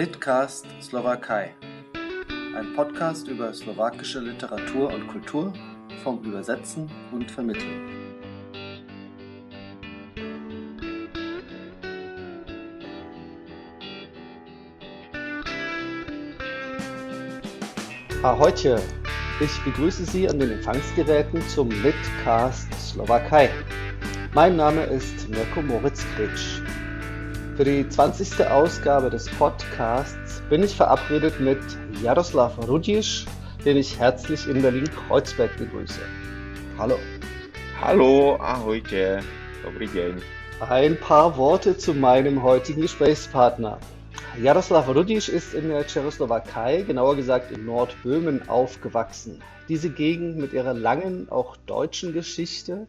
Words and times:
Litcast 0.00 0.64
Slowakei. 0.80 1.54
Ein 2.56 2.72
Podcast 2.74 3.28
über 3.28 3.52
slowakische 3.52 4.20
Literatur 4.20 4.90
und 4.94 5.06
Kultur 5.08 5.52
vom 6.02 6.24
Übersetzen 6.24 6.90
und 7.12 7.30
Vermitteln. 7.30 7.86
Ahojte! 18.22 18.80
Ich 19.38 19.64
begrüße 19.64 20.06
Sie 20.06 20.26
an 20.26 20.38
den 20.38 20.52
Empfangsgeräten 20.52 21.46
zum 21.46 21.68
Litcast 21.82 22.72
Slowakei. 22.80 23.50
Mein 24.32 24.56
Name 24.56 24.84
ist 24.84 25.28
Mirko 25.28 25.60
Moritz 25.60 26.06
Kretsch. 26.16 26.59
Für 27.60 27.66
die 27.66 27.86
20. 27.86 28.46
Ausgabe 28.46 29.10
des 29.10 29.28
Podcasts 29.28 30.42
bin 30.48 30.62
ich 30.62 30.74
verabredet 30.74 31.40
mit 31.40 31.58
Jaroslav 32.02 32.56
Rudisch, 32.66 33.26
den 33.66 33.76
ich 33.76 33.98
herzlich 33.98 34.48
in 34.48 34.62
Berlin-Kreuzberg 34.62 35.58
begrüße. 35.58 36.00
Hallo. 36.78 36.96
Hallo, 37.78 38.36
ahojte, 38.40 39.20
dobrý 39.62 39.88
deň. 39.88 40.22
Ein 40.70 40.96
paar 40.96 41.36
Worte 41.36 41.76
zu 41.76 41.92
meinem 41.92 42.42
heutigen 42.42 42.80
Gesprächspartner. 42.80 43.76
Jaroslav 44.40 44.88
Rudisch 44.88 45.28
ist 45.28 45.52
in 45.52 45.68
der 45.68 45.86
Tschechoslowakei, 45.86 46.80
genauer 46.80 47.16
gesagt 47.16 47.52
in 47.52 47.66
Nordböhmen, 47.66 48.48
aufgewachsen. 48.48 49.42
Diese 49.68 49.90
Gegend 49.90 50.38
mit 50.38 50.54
ihrer 50.54 50.72
langen, 50.72 51.28
auch 51.28 51.58
deutschen 51.66 52.14
Geschichte 52.14 52.86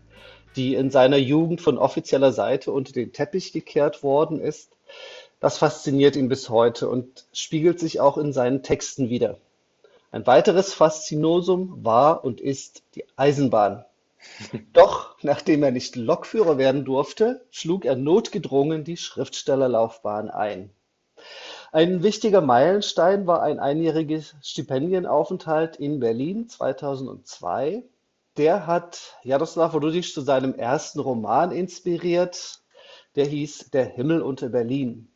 die 0.55 0.75
in 0.75 0.89
seiner 0.89 1.17
Jugend 1.17 1.61
von 1.61 1.77
offizieller 1.77 2.31
Seite 2.31 2.71
unter 2.71 2.93
den 2.93 3.13
Teppich 3.13 3.53
gekehrt 3.53 4.03
worden 4.03 4.39
ist, 4.39 4.77
das 5.39 5.57
fasziniert 5.57 6.15
ihn 6.15 6.29
bis 6.29 6.49
heute 6.49 6.87
und 6.87 7.25
spiegelt 7.33 7.79
sich 7.79 7.99
auch 7.99 8.17
in 8.17 8.34
seinen 8.34 8.61
Texten 8.61 9.09
wider. 9.09 9.37
Ein 10.11 10.27
weiteres 10.27 10.73
Faszinosum 10.73 11.84
war 11.84 12.23
und 12.23 12.41
ist 12.41 12.84
die 12.95 13.05
Eisenbahn. 13.15 13.85
Doch 14.73 15.15
nachdem 15.23 15.63
er 15.63 15.71
nicht 15.71 15.95
Lokführer 15.95 16.57
werden 16.57 16.85
durfte, 16.85 17.45
schlug 17.49 17.85
er 17.85 17.95
notgedrungen 17.95 18.83
die 18.83 18.98
Schriftstellerlaufbahn 18.98 20.29
ein. 20.29 20.70
Ein 21.71 22.04
wichtiger 22.04 22.41
Meilenstein 22.41 23.26
war 23.26 23.41
ein 23.41 23.59
einjähriger 23.59 24.21
Stipendienaufenthalt 24.41 25.77
in 25.77 25.99
Berlin 25.99 26.49
2002, 26.49 27.83
der 28.37 28.65
hat 28.68 29.18
Jaroslav 29.24 29.74
Rudisch 29.74 30.13
zu 30.13 30.21
seinem 30.21 30.55
ersten 30.55 30.99
Roman 30.99 31.51
inspiriert. 31.51 32.62
Der 33.15 33.26
hieß 33.26 33.71
Der 33.71 33.85
Himmel 33.85 34.21
unter 34.21 34.49
Berlin. 34.49 35.12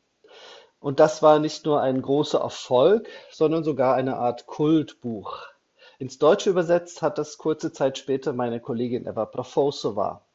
Und 0.79 0.99
das 0.99 1.21
war 1.23 1.39
nicht 1.39 1.65
nur 1.65 1.81
ein 1.81 2.01
großer 2.01 2.39
Erfolg, 2.39 3.07
sondern 3.31 3.63
sogar 3.63 3.95
eine 3.95 4.17
Art 4.17 4.45
Kultbuch. 4.45 5.47
Ins 5.97 6.17
Deutsche 6.17 6.49
übersetzt 6.49 7.01
hat 7.01 7.17
das 7.17 7.37
kurze 7.37 7.71
Zeit 7.71 7.97
später 7.97 8.33
meine 8.33 8.59
Kollegin 8.59 9.07
Eva 9.07 9.25
Profosova. 9.25 10.25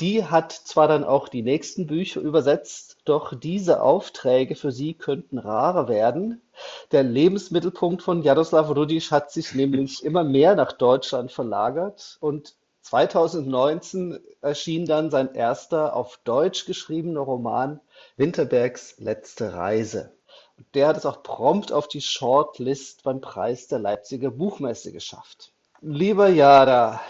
Die 0.00 0.24
hat 0.24 0.50
zwar 0.50 0.88
dann 0.88 1.04
auch 1.04 1.28
die 1.28 1.42
nächsten 1.42 1.86
Bücher 1.86 2.20
übersetzt, 2.20 2.96
doch 3.04 3.32
diese 3.32 3.80
Aufträge 3.80 4.56
für 4.56 4.72
sie 4.72 4.94
könnten 4.94 5.38
rarer 5.38 5.88
werden. 5.88 6.42
Der 6.90 7.04
Lebensmittelpunkt 7.04 8.02
von 8.02 8.22
Jaroslav 8.22 8.70
Rudisch 8.70 9.12
hat 9.12 9.30
sich 9.30 9.54
nämlich 9.54 10.04
immer 10.04 10.24
mehr 10.24 10.56
nach 10.56 10.72
Deutschland 10.72 11.30
verlagert 11.30 12.18
und 12.20 12.56
2019 12.80 14.18
erschien 14.42 14.84
dann 14.84 15.10
sein 15.10 15.32
erster 15.32 15.94
auf 15.94 16.18
Deutsch 16.24 16.66
geschriebener 16.66 17.20
Roman 17.20 17.80
Winterbergs 18.16 18.96
letzte 18.98 19.54
Reise. 19.54 20.12
Und 20.58 20.66
der 20.74 20.88
hat 20.88 20.96
es 20.96 21.06
auch 21.06 21.22
prompt 21.22 21.72
auf 21.72 21.86
die 21.86 22.02
Shortlist 22.02 23.04
beim 23.04 23.20
Preis 23.20 23.68
der 23.68 23.78
Leipziger 23.78 24.30
Buchmesse 24.32 24.92
geschafft. 24.92 25.53
Lieber 25.80 26.28
Jara, 26.28 27.00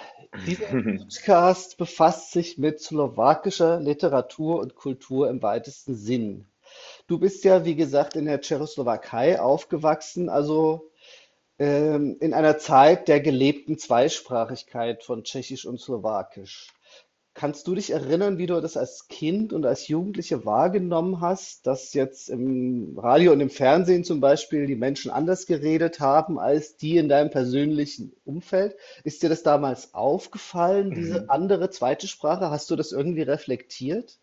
dieser 0.47 0.67
Podcast 0.99 1.77
befasst 1.77 2.33
sich 2.33 2.59
mit 2.59 2.81
slowakischer 2.81 3.79
Literatur 3.79 4.61
und 4.61 4.75
Kultur 4.75 5.31
im 5.31 5.43
weitesten 5.43 5.95
Sinn. 5.95 6.47
Du 7.07 7.19
bist 7.19 7.45
ja, 7.45 7.65
wie 7.65 7.77
gesagt, 7.77 8.17
in 8.17 8.25
der 8.25 8.41
Tschechoslowakei 8.41 9.41
aufgewachsen, 9.41 10.29
also 10.29 10.91
ähm, 11.59 12.17
in 12.21 12.35
einer 12.35 12.59
Zeit 12.59 13.07
der 13.07 13.21
gelebten 13.21 13.79
Zweisprachigkeit 13.79 15.05
von 15.05 15.23
Tschechisch 15.23 15.67
und 15.67 15.81
Slowakisch. 15.81 16.73
Kannst 17.35 17.67
du 17.67 17.75
dich 17.75 17.91
erinnern, 17.91 18.39
wie 18.39 18.47
du 18.47 18.61
das 18.61 18.77
als 18.77 19.09
Kind 19.09 19.53
und 19.53 19.67
als 19.67 19.89
Jugendliche 19.89 20.45
wahrgenommen 20.45 21.21
hast, 21.21 21.67
dass 21.67 21.93
jetzt 21.93 22.29
im 22.31 22.97
Radio 22.97 23.33
und 23.33 23.41
im 23.41 23.51
Fernsehen 23.51 24.05
zum 24.05 24.21
Beispiel 24.21 24.67
die 24.67 24.77
Menschen 24.77 25.11
anders 25.11 25.47
geredet 25.47 25.99
haben 26.01 26.39
als 26.39 26.77
die 26.77 26.97
in 26.97 27.09
deinem 27.09 27.31
persönlichen 27.31 28.13
Umfeld? 28.25 28.77
Ist 29.03 29.23
dir 29.23 29.29
das 29.29 29.43
damals 29.43 29.95
aufgefallen, 29.95 30.95
diese 30.95 31.23
Mhm. 31.23 31.31
andere 31.31 31.71
zweite 31.71 32.07
Sprache? 32.07 32.51
Hast 32.51 32.71
du 32.71 32.77
das 32.77 32.93
irgendwie 32.93 33.23
reflektiert? 33.23 34.19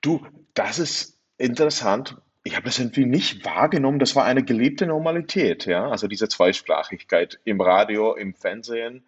Du, 0.00 0.24
das 0.54 0.78
ist 0.78 1.18
interessant. 1.38 2.16
Ich 2.44 2.54
habe 2.54 2.66
das 2.66 2.78
irgendwie 2.78 3.06
nicht 3.06 3.44
wahrgenommen. 3.44 3.98
Das 3.98 4.14
war 4.14 4.24
eine 4.24 4.44
gelebte 4.44 4.86
Normalität, 4.86 5.66
ja. 5.66 5.88
Also 5.90 6.06
diese 6.06 6.28
Zweisprachigkeit 6.28 7.40
im 7.44 7.60
Radio, 7.60 8.14
im 8.14 8.34
Fernsehen. 8.34 9.04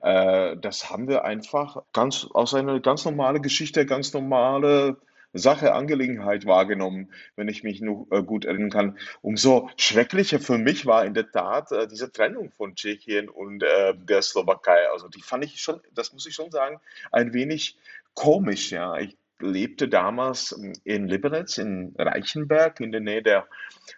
Äh, 0.00 0.56
das 0.56 0.90
haben 0.90 1.08
wir 1.08 1.24
einfach 1.24 1.82
ganz 1.92 2.26
aus 2.32 2.54
einer 2.54 2.80
ganz 2.80 3.04
normale 3.04 3.40
Geschichte, 3.40 3.86
ganz 3.86 4.12
normale 4.12 4.96
Sache, 5.32 5.74
Angelegenheit 5.74 6.44
wahrgenommen, 6.44 7.12
wenn 7.36 7.48
ich 7.48 7.62
mich 7.62 7.80
nur 7.80 8.06
äh, 8.10 8.22
gut 8.22 8.44
erinnern 8.44 8.70
kann. 8.70 8.98
Umso 9.22 9.70
schrecklicher 9.76 10.40
für 10.40 10.58
mich 10.58 10.86
war 10.86 11.04
in 11.04 11.14
der 11.14 11.30
Tat 11.30 11.70
äh, 11.70 11.86
diese 11.86 12.10
Trennung 12.10 12.50
von 12.50 12.74
Tschechien 12.74 13.28
und 13.28 13.62
äh, 13.62 13.94
der 13.94 14.22
Slowakei. 14.22 14.90
Also 14.92 15.08
die 15.08 15.22
fand 15.22 15.44
ich 15.44 15.60
schon, 15.60 15.80
das 15.94 16.12
muss 16.12 16.26
ich 16.26 16.34
schon 16.34 16.50
sagen, 16.50 16.80
ein 17.12 17.32
wenig 17.32 17.76
komisch, 18.14 18.72
ja. 18.72 18.98
Ich 18.98 19.16
lebte 19.38 19.88
damals 19.88 20.52
in 20.84 21.06
Liberec, 21.06 21.56
in 21.58 21.94
Reichenberg, 21.96 22.80
in 22.80 22.92
der 22.92 23.00
Nähe 23.00 23.22
der 23.22 23.46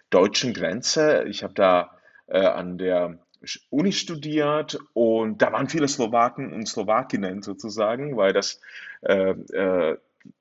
deutschen 0.09 0.53
Grenze. 0.53 1.25
Ich 1.27 1.43
habe 1.43 1.53
da 1.53 1.97
äh, 2.27 2.45
an 2.45 2.77
der 2.77 3.17
Uni 3.69 3.91
studiert 3.91 4.77
und 4.93 5.41
da 5.41 5.51
waren 5.51 5.67
viele 5.67 5.87
Slowaken 5.87 6.53
und 6.53 6.67
Slowakinnen 6.67 7.41
sozusagen, 7.41 8.15
weil 8.15 8.33
das, 8.33 8.61
äh, 9.01 9.31
äh, 9.31 9.97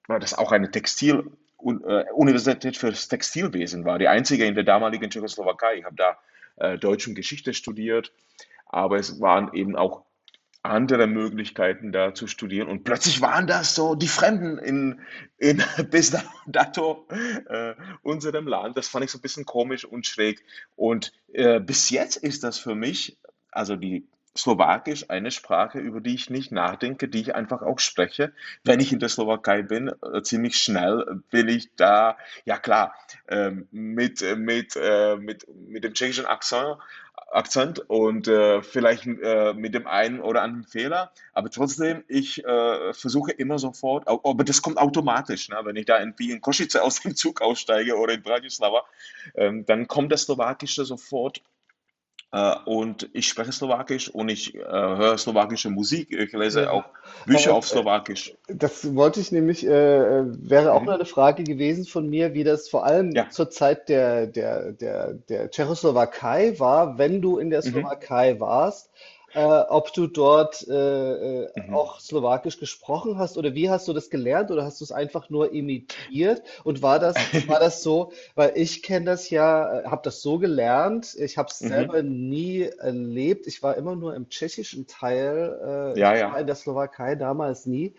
weil 0.06 0.20
das 0.20 0.34
auch 0.34 0.52
eine 0.52 0.70
Textil- 0.70 1.30
äh, 1.64 2.04
Universität 2.12 2.76
fürs 2.76 3.08
Textilwesen 3.08 3.84
war, 3.84 3.98
die 3.98 4.08
einzige 4.08 4.46
in 4.46 4.54
der 4.54 4.64
damaligen 4.64 5.10
Tschechoslowakei. 5.10 5.76
Ich 5.78 5.84
habe 5.84 5.96
da 5.96 6.18
äh, 6.56 6.78
Deutsch 6.78 7.06
und 7.08 7.14
Geschichte 7.14 7.54
studiert, 7.54 8.12
aber 8.66 8.96
es 8.96 9.20
waren 9.20 9.52
eben 9.54 9.76
auch 9.76 10.04
andere 10.62 11.08
Möglichkeiten 11.08 11.90
da 11.90 12.14
zu 12.14 12.26
studieren 12.28 12.68
und 12.68 12.84
plötzlich 12.84 13.20
waren 13.20 13.46
das 13.46 13.74
so 13.74 13.94
die 13.96 14.08
Fremden 14.08 14.58
in, 14.58 15.00
in 15.38 15.62
bis 15.90 16.16
dato 16.46 17.06
äh, 17.48 17.74
unserem 18.02 18.46
Land. 18.46 18.76
Das 18.76 18.88
fand 18.88 19.04
ich 19.04 19.10
so 19.10 19.18
ein 19.18 19.22
bisschen 19.22 19.44
komisch 19.44 19.84
und 19.84 20.06
schräg. 20.06 20.44
Und 20.76 21.12
äh, 21.32 21.58
bis 21.58 21.90
jetzt 21.90 22.16
ist 22.16 22.44
das 22.44 22.58
für 22.58 22.76
mich, 22.76 23.18
also 23.50 23.74
die 23.74 24.06
Slowakisch, 24.36 25.10
eine 25.10 25.30
Sprache, 25.30 25.78
über 25.78 26.00
die 26.00 26.14
ich 26.14 26.30
nicht 26.30 26.52
nachdenke, 26.52 27.08
die 27.08 27.20
ich 27.20 27.34
einfach 27.34 27.60
auch 27.60 27.78
spreche. 27.78 28.32
Wenn 28.64 28.80
ich 28.80 28.92
in 28.92 28.98
der 28.98 29.10
Slowakei 29.10 29.62
bin, 29.62 29.88
äh, 29.88 30.22
ziemlich 30.22 30.56
schnell 30.56 31.22
bin 31.30 31.48
ich 31.48 31.74
da, 31.76 32.16
ja 32.46 32.58
klar, 32.58 32.94
ähm, 33.28 33.68
mit, 33.70 34.22
mit, 34.38 34.74
äh, 34.76 35.16
mit, 35.16 35.46
mit 35.54 35.84
dem 35.84 35.92
tschechischen 35.92 36.24
Akzent 36.24 36.78
Akzent 37.32 37.78
und 37.88 38.28
äh, 38.28 38.62
vielleicht 38.62 39.06
äh, 39.06 39.54
mit 39.54 39.75
dem 39.75 39.87
einen 39.87 40.20
oder 40.20 40.43
anderen 40.43 40.65
Fehler, 40.65 41.12
aber 41.32 41.50
trotzdem, 41.50 42.04
ich 42.09 42.44
äh, 42.44 42.93
versuche 42.93 43.32
immer 43.32 43.59
sofort, 43.59 44.06
aber 44.06 44.44
das 44.44 44.60
kommt 44.62 44.78
automatisch, 44.78 45.48
ne? 45.48 45.59
Wenn 45.65 45.76
ich 45.76 45.87
da 45.87 45.98
irgendwie 45.98 46.31
in 46.31 46.41
Košice 46.41 46.76
aus 46.76 47.00
dem 47.00 47.17
Zug 47.17 47.40
aussteige 47.40 47.96
oder 47.96 48.14
in 48.14 48.23
Bratislava, 48.23 48.84
ähm, 49.34 49.64
dann 49.64 49.88
kommt 49.88 50.12
das 50.12 50.23
Slowakische 50.23 50.84
sofort 50.84 51.43
und 52.64 53.11
ich 53.12 53.29
spreche 53.29 53.52
Slowakisch 53.52 54.08
und 54.08 54.29
ich 54.31 54.55
äh, 54.55 54.58
höre 54.61 55.19
slowakische 55.19 55.70
Musik, 55.70 56.11
ich 56.11 56.32
lese 56.32 56.62
Ja, 56.62 56.70
auch 56.70 56.84
Bücher 57.26 57.50
aber 57.50 57.56
auf 57.58 57.69
Slowakisch. 57.69 58.34
Das 58.49 58.94
wollte 58.94 59.20
ich 59.20 59.32
nämlich, 59.32 59.67
äh, 59.67 59.70
äh, 60.20 60.25
wäre 60.26 60.73
auch 60.73 60.82
Mhm. 60.82 60.88
eine 60.88 61.05
Frage 61.05 61.44
gewesen 61.44 61.84
von 61.87 62.08
mir, 62.08 62.34
wie 62.34 62.44
das 62.44 62.69
vor 62.69 62.84
allem 62.84 63.14
Ja. 63.14 63.29
zur 63.31 63.50
Zeit 63.50 63.88
der, 63.88 64.26
der, 64.26 64.73
der, 64.73 65.14
der 65.14 65.50
Tschechoslowakei 65.50 66.58
war, 66.58 66.99
wenn 66.99 67.23
du 67.23 67.38
in 67.38 67.50
der 67.50 67.62
Mhm. 67.62 67.70
Slowakei 67.70 68.40
warst. 68.40 68.90
Äh, 69.34 69.40
ob 69.40 69.93
du 69.94 70.06
dort 70.06 70.67
äh, 70.69 71.44
äh, 71.44 71.49
Mhm. 71.56 71.73
auch 71.73 72.00
Slowakisch 72.00 72.58
gesprochen 72.58 73.19
hast 73.19 73.37
oder 73.38 73.55
wie 73.55 73.70
hast 73.70 73.88
du 73.88 73.93
das 73.93 74.11
gelernt 74.11 74.50
oder 74.50 74.64
hast 74.64 74.81
du 74.81 74.84
es 74.84 74.93
einfach 74.93 75.31
nur 75.31 75.52
imitiert? 75.52 76.43
Und 76.64 76.82
war 76.82 76.99
das, 76.99 77.31
war 77.46 77.58
das 77.61 77.82
so, 77.82 78.12
weil 78.34 78.52
ich 78.56 78.82
kenne 78.82 79.06
das 79.06 79.31
ja, 79.31 79.82
habe 79.87 80.02
das 80.05 80.20
so 80.23 80.38
gelernt, 80.38 81.14
ich 81.19 81.38
habe 81.38 81.49
es 81.50 81.58
Mhm. 81.61 81.62
selber 81.67 82.02
nie 82.02 82.62
erlebt, 82.62 83.46
ich 83.46 83.62
war 83.62 83.76
immer 83.76 83.96
nur 83.96 84.14
im 84.14 84.29
tschechischen 84.29 84.87
Teil, 84.87 85.96
äh, 85.96 86.00
Ja, 86.00 86.14
ja. 86.17 86.40
in 86.40 86.46
der 86.46 86.56
Slowakei 86.56 87.14
damals 87.14 87.67
nie. 87.67 87.94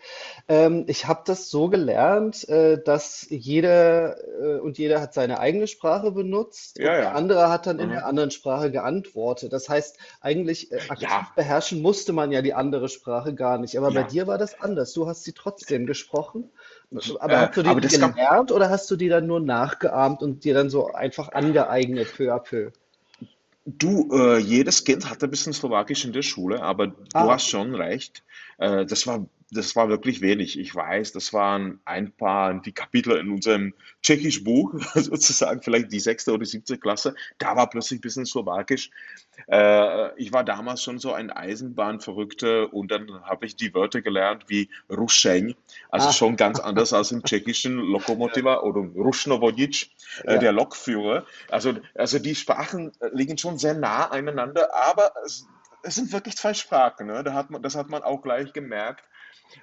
Ähm, 0.48 0.84
ich 0.88 1.06
habe 1.06 1.22
das 1.26 1.48
so 1.50 1.68
gelernt, 1.68 2.48
äh, 2.48 2.82
dass 2.82 3.26
jeder 3.30 4.16
äh, 4.40 4.60
und 4.60 4.78
jeder 4.78 5.00
hat 5.00 5.14
seine 5.14 5.38
eigene 5.40 5.66
Sprache 5.66 6.10
benutzt 6.12 6.78
Ja, 6.78 6.92
und 6.92 6.96
der 6.98 7.14
andere 7.14 7.48
hat 7.50 7.66
dann 7.66 7.78
in 7.78 7.90
der 7.90 8.04
Mhm. 8.04 8.06
anderen 8.06 8.30
Sprache 8.30 8.70
geantwortet. 8.70 9.52
Das 9.52 9.68
heißt, 9.68 9.98
eigentlich 10.20 10.72
äh, 10.72 10.82
aktiv 10.88 11.23
beherrschen 11.32 11.82
musste 11.82 12.12
man 12.12 12.32
ja 12.32 12.42
die 12.42 12.54
andere 12.54 12.88
Sprache 12.88 13.34
gar 13.34 13.58
nicht. 13.58 13.76
Aber 13.78 13.90
bei 13.92 14.00
ja. 14.00 14.06
dir 14.06 14.26
war 14.26 14.38
das 14.38 14.60
anders. 14.60 14.92
Du 14.92 15.06
hast 15.06 15.24
sie 15.24 15.32
trotzdem 15.32 15.86
gesprochen. 15.86 16.50
Aber 17.20 17.32
Äh, 17.32 17.36
hast 17.48 17.56
du 17.56 17.62
die 17.62 17.98
gab 17.98 18.14
gelernt 18.14 18.52
oder 18.52 18.70
hast 18.70 18.90
du 18.90 18.96
die 18.96 19.08
dann 19.08 19.26
nur 19.26 19.40
nachgeahmt 19.40 20.22
und 20.22 20.44
dir 20.44 20.54
dann 20.54 20.70
so 20.70 20.92
einfach 20.92 21.32
angeeignet, 21.32 22.14
peu 22.16 22.32
à 22.32 22.38
peu? 22.38 22.70
Du, 23.66 24.10
äh, 24.12 24.38
jedes 24.38 24.84
Kind 24.84 25.08
hatte 25.08 25.26
ein 25.26 25.30
bisschen 25.30 25.54
Slowakisch 25.54 26.04
in 26.04 26.12
der 26.12 26.22
Schule, 26.22 26.62
aber 26.62 26.88
du 26.88 26.94
Ah, 27.14 27.28
hast 27.28 27.44
okay. 27.44 27.50
schon 27.50 27.74
recht. 27.74 28.22
Äh, 28.58 28.84
das 28.84 29.06
war, 29.06 29.26
das 29.54 29.76
war 29.76 29.88
wirklich 29.88 30.20
wenig. 30.20 30.58
Ich 30.58 30.74
weiß, 30.74 31.12
das 31.12 31.32
waren 31.32 31.80
ein 31.84 32.12
paar 32.12 32.54
die 32.54 32.72
Kapitel 32.72 33.16
in 33.16 33.30
unserem 33.30 33.74
Tschechisch-Buch, 34.02 34.74
sozusagen 34.94 35.62
vielleicht 35.62 35.92
die 35.92 36.00
sechste 36.00 36.32
oder 36.32 36.44
siebte 36.44 36.78
Klasse. 36.78 37.14
Da 37.38 37.56
war 37.56 37.70
plötzlich 37.70 38.00
ein 38.00 38.02
bisschen 38.02 38.26
Slowakisch. 38.26 38.90
Äh, 39.48 40.16
ich 40.20 40.32
war 40.32 40.44
damals 40.44 40.82
schon 40.82 40.98
so 40.98 41.12
ein 41.12 41.30
Eisenbahnverrückter 41.30 42.72
und 42.72 42.90
dann 42.90 43.22
habe 43.22 43.46
ich 43.46 43.56
die 43.56 43.74
Wörter 43.74 44.02
gelernt 44.02 44.44
wie 44.48 44.68
Rušeň, 44.90 45.54
also 45.90 46.08
Ah, 46.08 46.12
schon 46.12 46.36
ganz 46.36 46.60
anders 46.60 46.92
als 46.92 47.12
im 47.12 47.22
Tschechischen 47.22 47.78
Lokomotiva 47.78 48.60
oder 48.62 48.80
Rušnovodič, 48.80 49.90
äh, 50.24 50.34
ja. 50.34 50.38
der 50.38 50.52
Lokführer. 50.52 51.24
Also, 51.48 51.74
also 51.94 52.18
die 52.18 52.34
Sprachen 52.34 52.92
liegen 53.12 53.38
schon 53.38 53.58
sehr 53.58 53.74
nah 53.74 54.06
aneinander, 54.06 54.74
aber 54.74 55.12
es, 55.24 55.46
es 55.82 55.94
sind 55.94 56.12
wirklich 56.12 56.36
zwei 56.36 56.54
Sprachen. 56.54 57.06
Ne? 57.06 57.22
Da 57.22 57.34
hat 57.34 57.50
man, 57.50 57.62
das 57.62 57.74
hat 57.74 57.88
man 57.88 58.02
auch 58.02 58.22
gleich 58.22 58.52
gemerkt. 58.52 59.04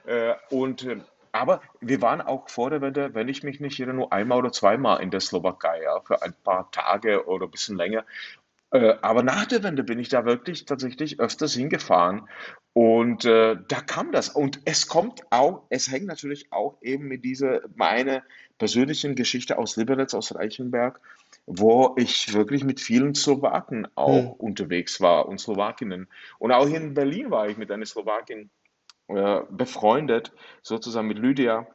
Äh, 0.05 0.33
und, 0.49 0.83
äh, 0.83 0.97
aber 1.31 1.61
wir 1.79 2.01
waren 2.01 2.21
auch 2.21 2.49
vor 2.49 2.69
der 2.69 2.81
Wende, 2.81 3.13
wenn 3.13 3.29
ich 3.29 3.43
mich 3.43 3.59
nicht 3.59 3.79
irre, 3.79 3.93
nur 3.93 4.11
einmal 4.11 4.39
oder 4.39 4.51
zweimal 4.51 5.01
in 5.01 5.11
der 5.11 5.21
Slowakei, 5.21 5.83
ja, 5.83 6.01
für 6.01 6.21
ein 6.21 6.33
paar 6.43 6.69
Tage 6.71 7.27
oder 7.27 7.45
ein 7.45 7.51
bisschen 7.51 7.77
länger. 7.77 8.05
Äh, 8.71 8.95
aber 9.01 9.21
nach 9.21 9.45
der 9.45 9.63
Wende 9.63 9.83
bin 9.83 9.99
ich 9.99 10.09
da 10.09 10.25
wirklich 10.25 10.65
tatsächlich 10.65 11.19
öfters 11.19 11.53
hingefahren 11.53 12.29
und 12.73 13.25
äh, 13.25 13.57
da 13.67 13.81
kam 13.81 14.11
das. 14.13 14.29
Und 14.29 14.61
es 14.65 14.87
kommt 14.87 15.21
auch, 15.29 15.63
es 15.69 15.91
hängt 15.91 16.05
natürlich 16.05 16.51
auch 16.53 16.77
eben 16.81 17.07
mit 17.07 17.25
dieser, 17.25 17.61
meine 17.75 18.23
persönlichen 18.57 19.15
Geschichte 19.15 19.57
aus 19.57 19.75
Liberec, 19.75 20.13
aus 20.13 20.33
Reichenberg, 20.33 21.01
wo 21.45 21.95
ich 21.97 22.33
wirklich 22.33 22.63
mit 22.63 22.79
vielen 22.79 23.13
Slowaken 23.13 23.85
Hm. 23.85 23.91
auch 23.95 24.39
unterwegs 24.39 25.01
war 25.01 25.27
und 25.27 25.39
Slowakinnen. 25.39 26.07
Und 26.39 26.51
auch 26.53 26.67
hier 26.67 26.79
in 26.79 26.93
Berlin 26.93 27.29
war 27.29 27.49
ich 27.49 27.57
mit 27.57 27.71
einer 27.71 27.85
Slowakin 27.85 28.49
äh, 29.15 29.41
befreundet, 29.49 30.31
sozusagen 30.61 31.07
mit 31.07 31.19
Lydia. 31.19 31.67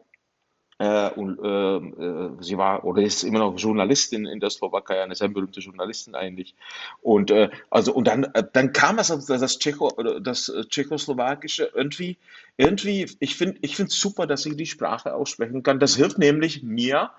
Äh, 0.79 1.09
und 1.13 1.39
äh, 1.43 1.77
äh, 1.77 2.31
sie 2.41 2.59
war 2.59 2.85
oder 2.85 3.01
ist 3.01 3.23
immer 3.23 3.39
noch 3.39 3.57
Journalistin 3.57 4.27
in 4.27 4.41
der 4.41 4.51
Slowakei, 4.51 5.03
eine 5.03 5.15
sehr 5.15 5.29
berühmte 5.29 5.61
Journalistin 5.61 6.15
eigentlich. 6.15 6.55
Und 7.01 7.31
äh, 7.31 7.49
also 7.71 7.95
und 7.95 8.07
dann, 8.07 8.25
äh, 8.25 8.45
dann 8.53 8.75
kam 8.75 8.99
es, 8.99 9.11
also 9.11 9.39
das 9.39 9.59
Tschecho, 9.59 9.89
das 10.21 10.53
Tschechoslowakische 10.69 11.71
irgendwie, 11.75 12.19
irgendwie, 12.59 13.11
ich 13.21 13.37
finde, 13.37 13.59
ich 13.63 13.75
finde 13.75 13.91
super, 13.91 14.27
dass 14.27 14.45
ich 14.45 14.55
die 14.57 14.67
Sprache 14.67 15.15
aussprechen 15.15 15.63
kann. 15.63 15.81
Das 15.81 15.97
hilft 15.97 16.19
nämlich 16.19 16.63
mir 16.63 17.11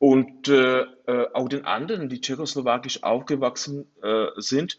und 0.00 0.48
auch 0.48 1.48
den 1.48 1.64
anderen, 1.64 2.08
die 2.08 2.20
tschechoslowakisch 2.20 3.02
aufgewachsen 3.02 3.86
sind, 4.36 4.78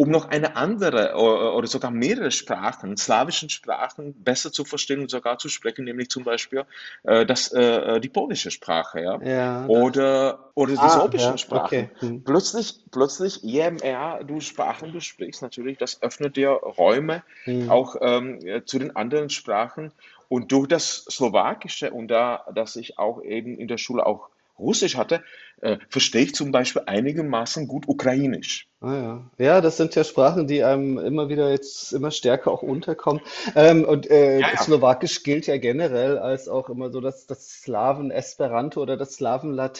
um 0.00 0.10
noch 0.10 0.30
eine 0.30 0.56
andere 0.56 1.14
oder, 1.14 1.66
sogar 1.66 1.90
mehrere 1.90 2.30
Sprachen, 2.30 2.96
slawischen 2.96 3.50
Sprachen 3.50 4.14
besser 4.24 4.50
zu 4.50 4.64
verstehen 4.64 5.00
und 5.00 5.10
sogar 5.10 5.36
zu 5.36 5.50
sprechen, 5.50 5.84
nämlich 5.84 6.08
zum 6.08 6.24
Beispiel 6.24 6.64
äh, 7.02 7.26
das, 7.26 7.52
äh, 7.52 8.00
die 8.00 8.08
polnische 8.08 8.50
Sprache, 8.50 9.02
ja, 9.02 9.20
Ja, 9.20 9.66
oder, 9.66 10.52
oder 10.54 10.72
die 10.72 10.78
Ah, 10.78 10.88
sorbischen 10.88 11.32
ja, 11.32 11.36
Sprachen. 11.36 11.66
okay. 11.66 11.90
Hm. 11.98 12.24
Plötzlich, 12.24 12.80
plötzlich, 12.90 13.40
je 13.42 13.70
mehr 13.72 14.24
du 14.24 14.40
Sprachen 14.40 14.90
du 14.90 15.00
sprichst, 15.00 15.42
natürlich, 15.42 15.76
das 15.76 16.00
öffnet 16.00 16.34
dir 16.34 16.48
Räume 16.48 17.22
Hm. 17.44 17.70
auch 17.70 17.96
ähm, 18.00 18.38
ja, 18.40 18.64
zu 18.64 18.78
den 18.78 18.96
anderen 18.96 19.28
Sprachen. 19.28 19.92
Und 20.30 20.50
durch 20.50 20.66
das 20.66 21.04
Slowakische 21.10 21.90
und 21.90 22.08
da, 22.08 22.46
dass 22.54 22.76
ich 22.76 22.98
auch 22.98 23.22
eben 23.22 23.58
in 23.58 23.68
der 23.68 23.76
Schule 23.76 24.06
auch 24.06 24.30
Russisch 24.58 24.96
hatte, 24.96 25.22
äh, 25.60 25.78
verstehe 25.88 26.22
ich 26.22 26.34
zum 26.34 26.52
Beispiel 26.52 26.82
einigermaßen 26.86 27.66
gut 27.68 27.88
Ukrainisch. 27.88 28.68
Ah 28.82 28.94
ja. 28.94 29.30
Ja, 29.36 29.60
das 29.60 29.76
sind 29.76 29.94
ja 29.94 30.04
Sprachen, 30.04 30.46
die 30.46 30.64
einem 30.64 30.96
immer 30.96 31.28
wieder 31.28 31.50
jetzt 31.50 31.92
immer 31.92 32.10
stärker 32.10 32.50
auch 32.50 32.62
unterkommen. 32.62 33.20
Ähm, 33.54 33.84
und 33.84 34.10
äh, 34.10 34.40
Ja, 34.40 34.48
ja. 34.54 34.56
Slowakisch 34.56 35.22
gilt 35.22 35.46
ja 35.46 35.58
generell 35.58 36.16
als 36.16 36.48
auch 36.48 36.70
immer 36.70 36.90
so 36.90 37.02
das, 37.02 37.26
das 37.26 37.60
Slawen-Esperanto 37.60 38.80
oder 38.80 38.96
das 38.96 39.10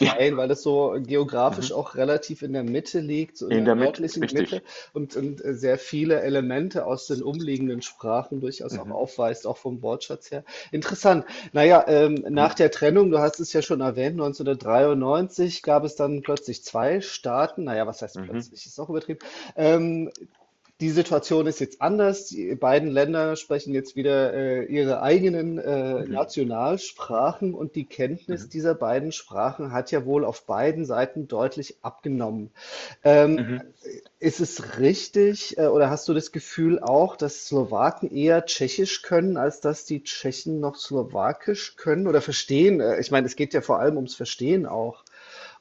Ja. 0.01 0.15
Slawen-Latein, 0.19 0.37
weil 0.37 0.51
es 0.51 0.61
so 0.63 0.97
geografisch 1.01 1.73
Mhm. 1.73 1.73
auch 1.73 1.95
relativ 1.95 2.43
in 2.43 2.53
der 2.53 2.63
Mitte 2.63 3.01
liegt, 3.01 3.39
so 3.39 3.49
in 3.49 3.57
In 3.57 3.65
der 3.65 3.67
der 3.67 3.77
Mitte, 3.77 4.03
nördlichen 4.03 4.29
Mitte 4.33 4.61
richtig. 4.61 4.63
und, 4.93 5.17
und 5.17 5.43
äh, 5.43 5.55
sehr 5.55 5.79
viele 5.79 6.21
Elemente 6.21 6.85
aus 6.85 7.07
den 7.07 7.23
umliegenden 7.23 7.81
Sprachen 7.81 8.41
durchaus 8.41 8.77
auch 8.77 8.91
Mhm. 8.91 8.93
aufweist, 8.93 9.47
auch 9.47 9.57
vom 9.57 9.81
Wortschatz 9.81 10.31
her. 10.31 10.45
Interessant. 10.73 11.25
Naja, 11.53 11.85
ähm, 11.89 12.25
nach 12.29 12.53
der 12.55 12.71
Trennung, 12.71 13.11
du 13.11 13.19
hast 13.19 13.41
es 13.41 13.53
ja 13.55 13.63
schon 13.63 13.81
erwähnt, 13.81 14.17
1993 14.17 15.63
gab 15.71 15.85
es 15.85 15.95
dann 15.95 16.23
plötzlich 16.23 16.65
zwei 16.65 17.01
Staaten. 17.01 17.63
Naja, 17.65 17.87
was 17.87 18.03
heißt 18.03 18.23
Mhm. 18.23 18.23
plötzlich? 18.23 18.67
Ist 18.67 18.81
auch 18.81 18.91
übertrieben. 18.91 19.21
Ähm, 19.57 20.11
die 20.81 20.91
Situation 20.91 21.47
ist 21.47 21.61
jetzt 21.61 21.81
anders. 21.81 22.27
Die 22.27 22.57
beiden 22.57 22.91
Länder 22.91 23.37
sprechen 23.37 23.73
jetzt 23.73 23.95
wieder 23.97 24.33
äh, 24.35 24.65
ihre 24.65 25.03
eigenen 25.03 25.59
äh, 25.59 26.07
Mhm. 26.07 26.07
Nationalsprachen 26.07 27.55
und 27.55 27.77
die 27.77 27.87
Kenntnis 27.87 28.49
Mhm. 28.49 28.49
dieser 28.49 28.75
beiden 28.75 29.13
Sprachen 29.13 29.73
hat 29.73 29.93
ja 29.93 30.07
wohl 30.07 30.25
auf 30.25 30.47
beiden 30.47 30.87
Seiten 30.87 31.29
deutlich 31.29 31.77
abgenommen. 31.83 32.51
Ähm, 33.05 33.39
Mhm. 33.39 33.73
ist 34.19 34.41
es 34.41 34.79
richtig, 34.79 35.57
äh, 35.59 35.67
oder 35.67 35.91
hast 35.91 36.09
du 36.09 36.15
das 36.15 36.33
Gefühl 36.33 36.81
auch, 36.81 37.17
dass 37.17 37.47
Slowaken 37.47 38.11
eher 38.11 38.45
Tschechisch 38.47 39.03
können, 39.03 39.37
als 39.37 39.61
dass 39.61 39.85
die 39.85 40.03
Tschechen 40.03 40.61
noch 40.61 40.77
Slowakisch 40.77 41.77
können 41.77 42.07
oder 42.07 42.21
verstehen? 42.21 42.81
Äh, 42.81 43.01
ich 43.01 43.11
meine, 43.11 43.27
es 43.27 43.37
geht 43.37 43.55
ja 43.55 43.61
vor 43.63 43.81
allem 43.81 43.97
ums 43.97 44.15
Verstehen 44.15 44.67
auch. 44.67 45.05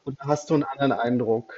Und 0.03 0.19
da 0.19 0.27
hast 0.27 0.49
du 0.49 0.55
einen 0.55 0.63
anderen 0.63 0.91
Eindruck. 0.91 1.53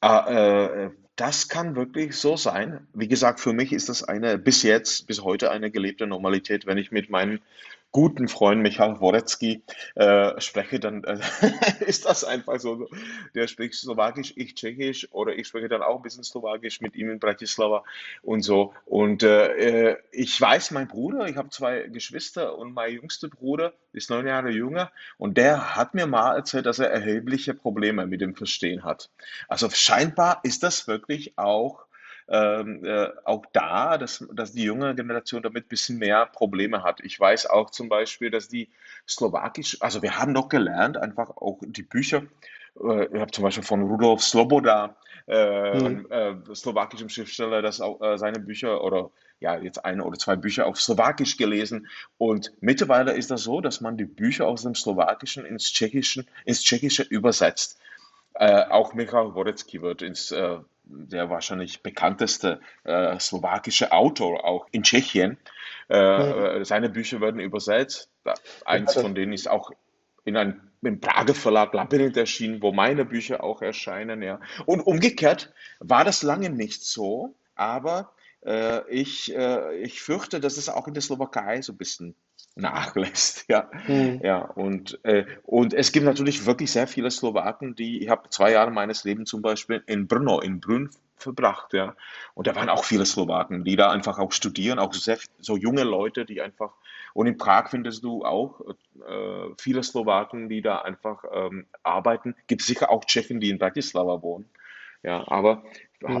Ah, 0.00 0.26
äh, 0.28 0.90
das 1.16 1.48
kann 1.48 1.76
wirklich 1.76 2.16
so 2.16 2.36
sein. 2.36 2.86
Wie 2.94 3.08
gesagt, 3.08 3.40
für 3.40 3.52
mich 3.52 3.72
ist 3.72 3.88
das 3.88 4.02
eine, 4.02 4.38
bis 4.38 4.62
jetzt, 4.62 5.06
bis 5.06 5.22
heute 5.22 5.50
eine 5.50 5.70
gelebte 5.70 6.06
Normalität. 6.06 6.66
Wenn 6.66 6.78
ich 6.78 6.90
mit 6.90 7.10
meinem 7.10 7.40
guten 7.92 8.26
Freund 8.26 8.62
Michal 8.62 9.00
Worecki 9.00 9.62
äh, 9.94 10.40
spreche, 10.40 10.80
dann 10.80 11.04
äh, 11.04 11.18
ist 11.86 12.06
das 12.06 12.24
einfach 12.24 12.58
so. 12.58 12.88
Der 13.34 13.46
spricht 13.46 13.74
Slowakisch, 13.74 14.32
ich 14.36 14.54
Tschechisch 14.54 15.08
oder 15.12 15.36
ich 15.36 15.46
spreche 15.46 15.68
dann 15.68 15.82
auch 15.82 15.96
ein 15.96 16.02
bisschen 16.02 16.24
Slowakisch 16.24 16.80
mit 16.80 16.96
ihm 16.96 17.10
in 17.10 17.20
Bratislava 17.20 17.84
und 18.22 18.42
so. 18.42 18.72
Und 18.86 19.22
äh, 19.22 19.90
äh, 19.90 19.96
ich 20.10 20.40
weiß, 20.40 20.70
mein 20.70 20.88
Bruder, 20.88 21.28
ich 21.28 21.36
habe 21.36 21.50
zwei 21.50 21.82
Geschwister 21.82 22.56
und 22.56 22.72
mein 22.72 22.92
jüngster 22.94 23.28
Bruder 23.28 23.74
ist 23.92 24.10
neun 24.10 24.26
Jahre 24.26 24.50
jünger 24.50 24.90
und 25.18 25.36
der 25.36 25.76
hat 25.76 25.94
mir 25.94 26.06
mal 26.06 26.34
erzählt, 26.34 26.66
dass 26.66 26.78
er 26.78 26.90
erhebliche 26.90 27.52
Probleme 27.52 28.06
mit 28.06 28.22
dem 28.22 28.34
Verstehen 28.34 28.84
hat. 28.84 29.10
Also 29.48 29.68
scheinbar 29.70 30.40
ist 30.44 30.62
das 30.62 30.88
wirklich 30.88 31.36
auch, 31.36 31.84
ähm, 32.32 32.82
äh, 32.84 33.08
auch 33.24 33.44
da, 33.52 33.98
dass, 33.98 34.26
dass 34.32 34.52
die 34.52 34.64
junge 34.64 34.94
Generation 34.94 35.42
damit 35.42 35.66
ein 35.66 35.68
bisschen 35.68 35.98
mehr 35.98 36.24
Probleme 36.26 36.82
hat. 36.82 37.00
Ich 37.04 37.20
weiß 37.20 37.46
auch 37.46 37.70
zum 37.70 37.90
Beispiel, 37.90 38.30
dass 38.30 38.48
die 38.48 38.70
Slowakisch, 39.06 39.76
also 39.80 40.00
wir 40.00 40.18
haben 40.18 40.32
doch 40.32 40.48
gelernt, 40.48 40.96
einfach 40.96 41.28
auch 41.36 41.58
die 41.60 41.82
Bücher, 41.82 42.22
äh, 42.82 43.04
ich 43.04 43.20
habe 43.20 43.30
zum 43.30 43.44
Beispiel 43.44 43.64
von 43.64 43.82
Rudolf 43.82 44.22
Sloboda, 44.22 44.96
äh, 45.26 45.72
Hm. 45.72 45.86
einem 45.86 46.10
äh, 46.10 46.54
slowakischen 46.54 47.08
Schriftsteller, 47.08 47.62
das 47.62 47.80
auch 47.80 48.00
äh, 48.00 48.18
seine 48.18 48.40
Bücher 48.40 48.82
oder 48.82 49.10
ja, 49.40 49.56
jetzt 49.58 49.84
eine 49.84 50.04
oder 50.04 50.18
zwei 50.18 50.36
Bücher 50.36 50.66
auf 50.66 50.80
Slowakisch 50.80 51.36
gelesen. 51.36 51.88
Und 52.16 52.52
mittlerweile 52.60 53.12
ist 53.12 53.30
das 53.30 53.42
so, 53.42 53.60
dass 53.60 53.80
man 53.80 53.96
die 53.96 54.04
Bücher 54.04 54.46
aus 54.46 54.62
dem 54.62 54.74
Slowakischen 54.74 55.44
ins 55.44 55.72
Tschechischen, 55.72 56.26
ins 56.44 56.62
Tschechische 56.62 57.02
übersetzt. 57.02 57.78
Äh, 58.34 58.64
auch 58.64 58.94
Michal 58.94 59.34
Worecki 59.34 59.82
wird 59.82 60.02
ins, 60.02 60.30
äh, 60.30 60.58
der 60.92 61.30
wahrscheinlich 61.30 61.82
bekannteste 61.82 62.60
äh, 62.84 63.18
slowakische 63.18 63.92
Autor 63.92 64.44
auch 64.44 64.66
in 64.70 64.82
Tschechien. 64.82 65.38
Äh, 65.88 66.60
äh, 66.60 66.64
seine 66.64 66.88
Bücher 66.88 67.20
werden 67.20 67.40
übersetzt. 67.40 68.10
Ja, 68.24 68.34
Eins 68.64 68.94
das, 68.94 69.02
von 69.02 69.14
denen 69.14 69.32
ist 69.32 69.48
auch 69.48 69.70
in 70.24 70.36
einem 70.36 70.60
im 70.82 71.00
Prager 71.00 71.34
Verlag 71.34 71.72
Labyrinth 71.74 72.16
erschienen, 72.16 72.60
wo 72.60 72.72
meine 72.72 73.04
Bücher 73.04 73.44
auch 73.44 73.62
erscheinen, 73.62 74.20
ja. 74.20 74.40
Und 74.66 74.80
umgekehrt 74.80 75.52
war 75.78 76.04
das 76.04 76.22
lange 76.24 76.50
nicht 76.50 76.82
so, 76.82 77.36
aber 77.54 78.12
äh, 78.44 78.88
ich, 78.90 79.34
äh, 79.34 79.76
ich 79.78 80.02
fürchte, 80.02 80.40
dass 80.40 80.56
es 80.56 80.68
auch 80.68 80.88
in 80.88 80.94
der 80.94 81.02
Slowakei 81.02 81.62
so 81.62 81.72
ein 81.72 81.76
bisschen 81.78 82.16
nachlässt. 82.56 83.44
Ja, 83.48 83.70
Hm. 83.86 84.20
ja. 84.22 84.38
Und, 84.42 84.98
äh, 85.04 85.24
und 85.44 85.74
es 85.74 85.92
gibt 85.92 86.06
natürlich 86.06 86.46
wirklich 86.46 86.70
sehr 86.72 86.86
viele 86.86 87.10
Slowaken, 87.10 87.74
die, 87.74 88.02
ich 88.02 88.08
habe 88.08 88.28
zwei 88.30 88.52
Jahre 88.52 88.70
meines 88.70 89.04
Lebens 89.04 89.30
zum 89.30 89.42
Beispiel 89.42 89.82
in 89.86 90.06
Brno, 90.08 90.40
in 90.40 90.60
Brünn 90.60 90.90
verbracht, 91.16 91.72
ja. 91.72 91.94
Und 92.34 92.46
da 92.46 92.54
waren 92.56 92.68
auch 92.68 92.84
viele 92.84 93.06
Slowaken, 93.06 93.64
die 93.64 93.76
da 93.76 93.90
einfach 93.90 94.18
auch 94.18 94.32
studieren, 94.32 94.78
auch 94.78 94.92
sehr, 94.94 95.18
so 95.38 95.56
junge 95.56 95.84
Leute, 95.84 96.24
die 96.24 96.40
einfach, 96.40 96.72
und 97.14 97.26
in 97.26 97.36
Prag 97.38 97.68
findest 97.70 98.02
du 98.04 98.24
auch 98.24 98.60
äh, 99.06 99.54
viele 99.58 99.82
Slowaken, 99.82 100.48
die 100.48 100.62
da 100.62 100.80
einfach 100.80 101.24
ähm, 101.32 101.66
arbeiten. 101.82 102.34
Gibt 102.46 102.62
sicher 102.62 102.90
auch 102.90 103.04
Tschechen, 103.04 103.40
die 103.40 103.50
in 103.50 103.58
Bratislava 103.58 104.22
wohnen. 104.22 104.48
Ja, 105.02 105.26
aber 105.28 105.64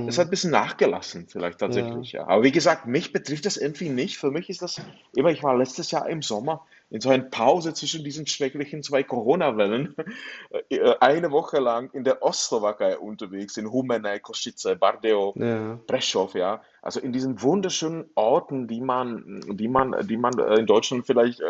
es 0.08 0.18
hat 0.18 0.26
ein 0.28 0.30
bisschen 0.30 0.50
nachgelassen, 0.50 1.26
vielleicht 1.28 1.60
Ja. 1.60 1.66
tatsächlich, 1.66 2.12
ja. 2.12 2.26
Aber 2.26 2.42
wie 2.42 2.52
gesagt, 2.52 2.86
mich 2.86 3.12
betrifft 3.12 3.46
das 3.46 3.56
irgendwie 3.56 3.88
nicht. 3.88 4.18
Für 4.18 4.30
mich 4.30 4.48
ist 4.50 4.62
das 4.62 4.80
immer, 5.14 5.30
ich 5.30 5.42
war 5.42 5.56
letztes 5.56 5.90
Jahr 5.90 6.08
im 6.08 6.22
Sommer 6.22 6.64
in 6.90 7.00
so 7.00 7.08
einer 7.08 7.22
Pause 7.24 7.72
zwischen 7.72 8.04
diesen 8.04 8.26
schrecklichen 8.26 8.82
zwei 8.82 9.02
Corona-Wellen, 9.02 9.94
äh, 10.68 10.94
eine 11.00 11.30
Woche 11.30 11.58
lang 11.58 11.90
in 11.94 12.04
der 12.04 12.22
Ostslowakei 12.22 12.98
unterwegs, 12.98 13.56
in 13.56 13.66
Humenné, 13.66 14.20
Košice, 14.20 14.76
Bardeo, 14.78 15.32
Ja. 15.36 15.78
Prešov, 15.86 16.34
ja. 16.34 16.60
Also 16.82 17.00
in 17.00 17.12
diesen 17.12 17.40
wunderschönen 17.40 18.10
Orten, 18.14 18.68
die 18.68 18.80
man, 18.80 19.40
die 19.48 19.68
man, 19.68 20.06
die 20.06 20.16
man 20.16 20.38
äh, 20.38 20.56
in 20.56 20.66
Deutschland 20.66 21.06
vielleicht 21.06 21.40
äh, 21.40 21.44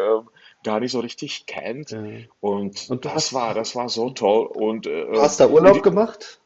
gar 0.62 0.79
nicht 0.79 0.93
so 0.93 1.01
richtig 1.01 1.47
kennt. 1.47 1.91
Ja. 1.91 2.01
Und 2.41 2.89
Und 2.91 3.05
das 3.05 3.15
hast, 3.15 3.33
war, 3.33 3.55
das 3.55 3.75
war 3.75 3.89
so 3.89 4.11
toll. 4.11 4.47
Und, 4.47 4.87
äh, 4.87 5.07
du 5.07 5.21
hast 5.21 5.41
da 5.41 5.49
Urlaub 5.49 5.83
gemacht? 5.83 6.39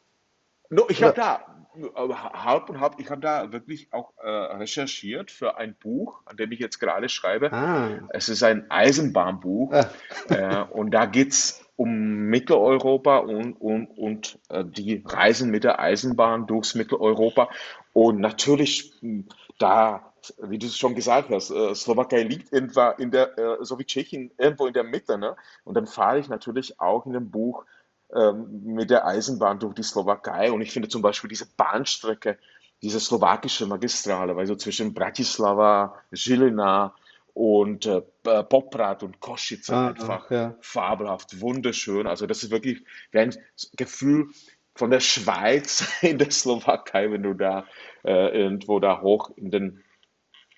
No, 0.69 0.85
ich 0.89 1.01
habe 1.03 1.13
da 1.13 1.56
halb 1.95 2.69
und 2.69 2.79
halb, 2.79 2.95
ich 2.99 3.09
habe 3.09 3.21
da 3.21 3.51
wirklich 3.51 3.91
auch 3.91 4.13
äh, 4.21 4.29
recherchiert 4.29 5.31
für 5.31 5.57
ein 5.57 5.75
Buch, 5.75 6.21
an 6.25 6.37
dem 6.37 6.51
ich 6.51 6.59
jetzt 6.59 6.79
gerade 6.79 7.09
schreibe. 7.09 7.51
Ah. 7.51 8.07
Es 8.09 8.29
ist 8.29 8.43
ein 8.43 8.69
Eisenbahnbuch 8.69 9.73
Ah. 9.73 9.89
äh, 10.29 10.63
und 10.71 10.91
da 10.91 11.05
geht 11.05 11.31
es 11.31 11.63
um 11.75 12.29
Mitteleuropa 12.29 13.19
und, 13.19 13.53
und, 13.53 13.85
und 13.97 14.39
äh, 14.49 14.65
die 14.65 15.03
Reisen 15.05 15.51
mit 15.51 15.63
der 15.63 15.79
Eisenbahn 15.79 16.47
durchs 16.47 16.73
Mitteleuropa. 16.75 17.49
Und 17.93 18.19
natürlich, 18.19 18.93
mh, 19.01 19.25
da, 19.59 20.13
wie 20.41 20.57
du 20.57 20.65
es 20.65 20.77
schon 20.77 20.95
gesagt 20.95 21.29
hast, 21.29 21.51
äh, 21.51 21.75
Slowakei 21.75 22.23
liegt 22.23 22.51
etwa 22.51 22.89
in 22.91 23.11
der, 23.11 23.37
äh, 23.37 23.57
so 23.61 23.77
wie 23.77 23.85
Tschechien, 23.85 24.31
irgendwo 24.37 24.65
in 24.65 24.73
der 24.73 24.83
Mitte, 24.83 25.17
ne? 25.17 25.35
Und 25.63 25.75
dann 25.75 25.85
fahre 25.87 26.19
ich 26.19 26.29
natürlich 26.29 26.79
auch 26.79 27.05
in 27.05 27.13
dem 27.13 27.29
Buch 27.29 27.65
ähm, 28.13 28.61
mit 28.63 28.89
der 28.89 29.05
Eisenbahn 29.05 29.59
durch 29.59 29.75
die 29.75 29.83
Slowakei. 29.83 30.51
Und 30.51 30.61
ich 30.61 30.71
finde 30.71 30.87
zum 30.89 31.01
Beispiel 31.01 31.29
diese 31.29 31.47
Bahnstrecke, 31.57 32.37
diese 32.81 32.99
slowakische 32.99 33.65
Magistrale, 33.65 34.35
weil 34.35 34.45
so 34.45 34.55
zwischen 34.55 34.93
Bratislava, 34.93 35.95
Žilina 36.11 36.93
und 37.33 37.85
äh, 37.85 38.01
Poprad 38.23 39.03
und 39.03 39.19
Košice 39.19 39.69
Ah, 39.69 39.87
einfach 39.89 40.31
ja. 40.31 40.55
fabelhaft, 40.61 41.39
wunderschön. 41.41 42.07
Also 42.07 42.27
das 42.27 42.43
ist 42.43 42.51
wirklich 42.51 42.83
ein 43.13 43.35
Gefühl 43.75 44.29
von 44.73 44.89
der 44.89 44.99
Schweiz 44.99 45.87
in 46.01 46.17
der 46.17 46.31
Slowakei, 46.31 47.11
wenn 47.11 47.23
du 47.23 47.33
da 47.33 47.65
äh, 48.03 48.41
irgendwo 48.41 48.79
da 48.79 49.01
hoch 49.01 49.31
in 49.35 49.51
den, 49.51 49.83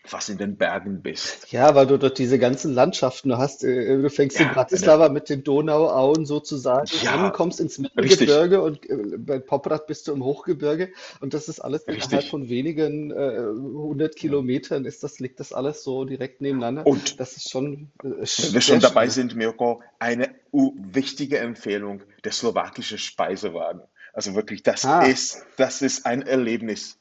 fast 0.05 0.29
in 0.29 0.37
den 0.37 0.57
Bergen 0.57 1.01
bist. 1.01 1.51
Ja, 1.51 1.73
weil 1.75 1.87
du 1.87 1.97
dort 1.97 2.17
diese 2.19 2.37
ganzen 2.39 2.73
Landschaften, 2.73 3.37
hast, 3.37 3.63
äh, 3.63 4.01
du 4.01 4.09
fängst 4.09 4.39
in 4.39 4.45
Ja, 4.45 4.51
eine, 4.51 4.55
Bratislava 4.55 5.09
mit 5.09 5.29
den 5.29 5.43
Donauauen 5.43 6.25
sozusagen 6.25 6.87
an, 7.03 7.03
ja, 7.03 7.29
kommst 7.31 7.59
ins 7.59 7.77
Mittelgebirge 7.79 8.61
und 8.61 8.89
äh, 8.89 9.17
bei 9.17 9.39
Poprad 9.39 9.87
bist 9.87 10.07
du 10.07 10.13
im 10.13 10.23
Hochgebirge 10.23 10.91
und 11.21 11.33
das 11.33 11.47
ist 11.49 11.59
alles 11.59 11.83
innerhalb 11.83 12.11
richtig. 12.11 12.29
von 12.29 12.49
wenigen 12.49 13.11
äh, 13.11 13.39
hundert 13.41 14.15
Ja. 14.15 14.19
Kilometern 14.19 14.85
ist 14.85 15.03
das, 15.03 15.19
liegt 15.19 15.39
das 15.39 15.53
alles 15.53 15.83
so 15.83 16.05
direkt 16.05 16.41
nebeneinander. 16.41 16.85
Und 16.85 17.19
Das 17.19 17.35
ist 17.37 17.49
schon 17.49 17.91
äh, 18.03 18.25
Wenn 18.37 18.53
wir 18.53 18.61
sch- 18.61 18.61
schon 18.61 18.79
dabei 18.79 19.07
sind, 19.09 19.35
Mirko, 19.35 19.81
eine 19.99 20.29
wichtige 20.51 21.39
Empfehlung, 21.39 22.03
der 22.23 22.31
slowakische 22.31 22.97
Speisewagen. 22.97 23.81
Also 24.13 24.35
wirklich, 24.35 24.63
das 24.63 24.85
Ah, 24.85 25.01
ist, 25.01 25.45
das 25.57 25.81
ist 25.81 26.05
ein 26.05 26.21
Erlebnis. 26.23 26.97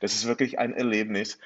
Das 0.00 0.14
ist 0.14 0.26
wirklich 0.26 0.58
ein 0.58 0.72
Erlebnis. 0.74 1.38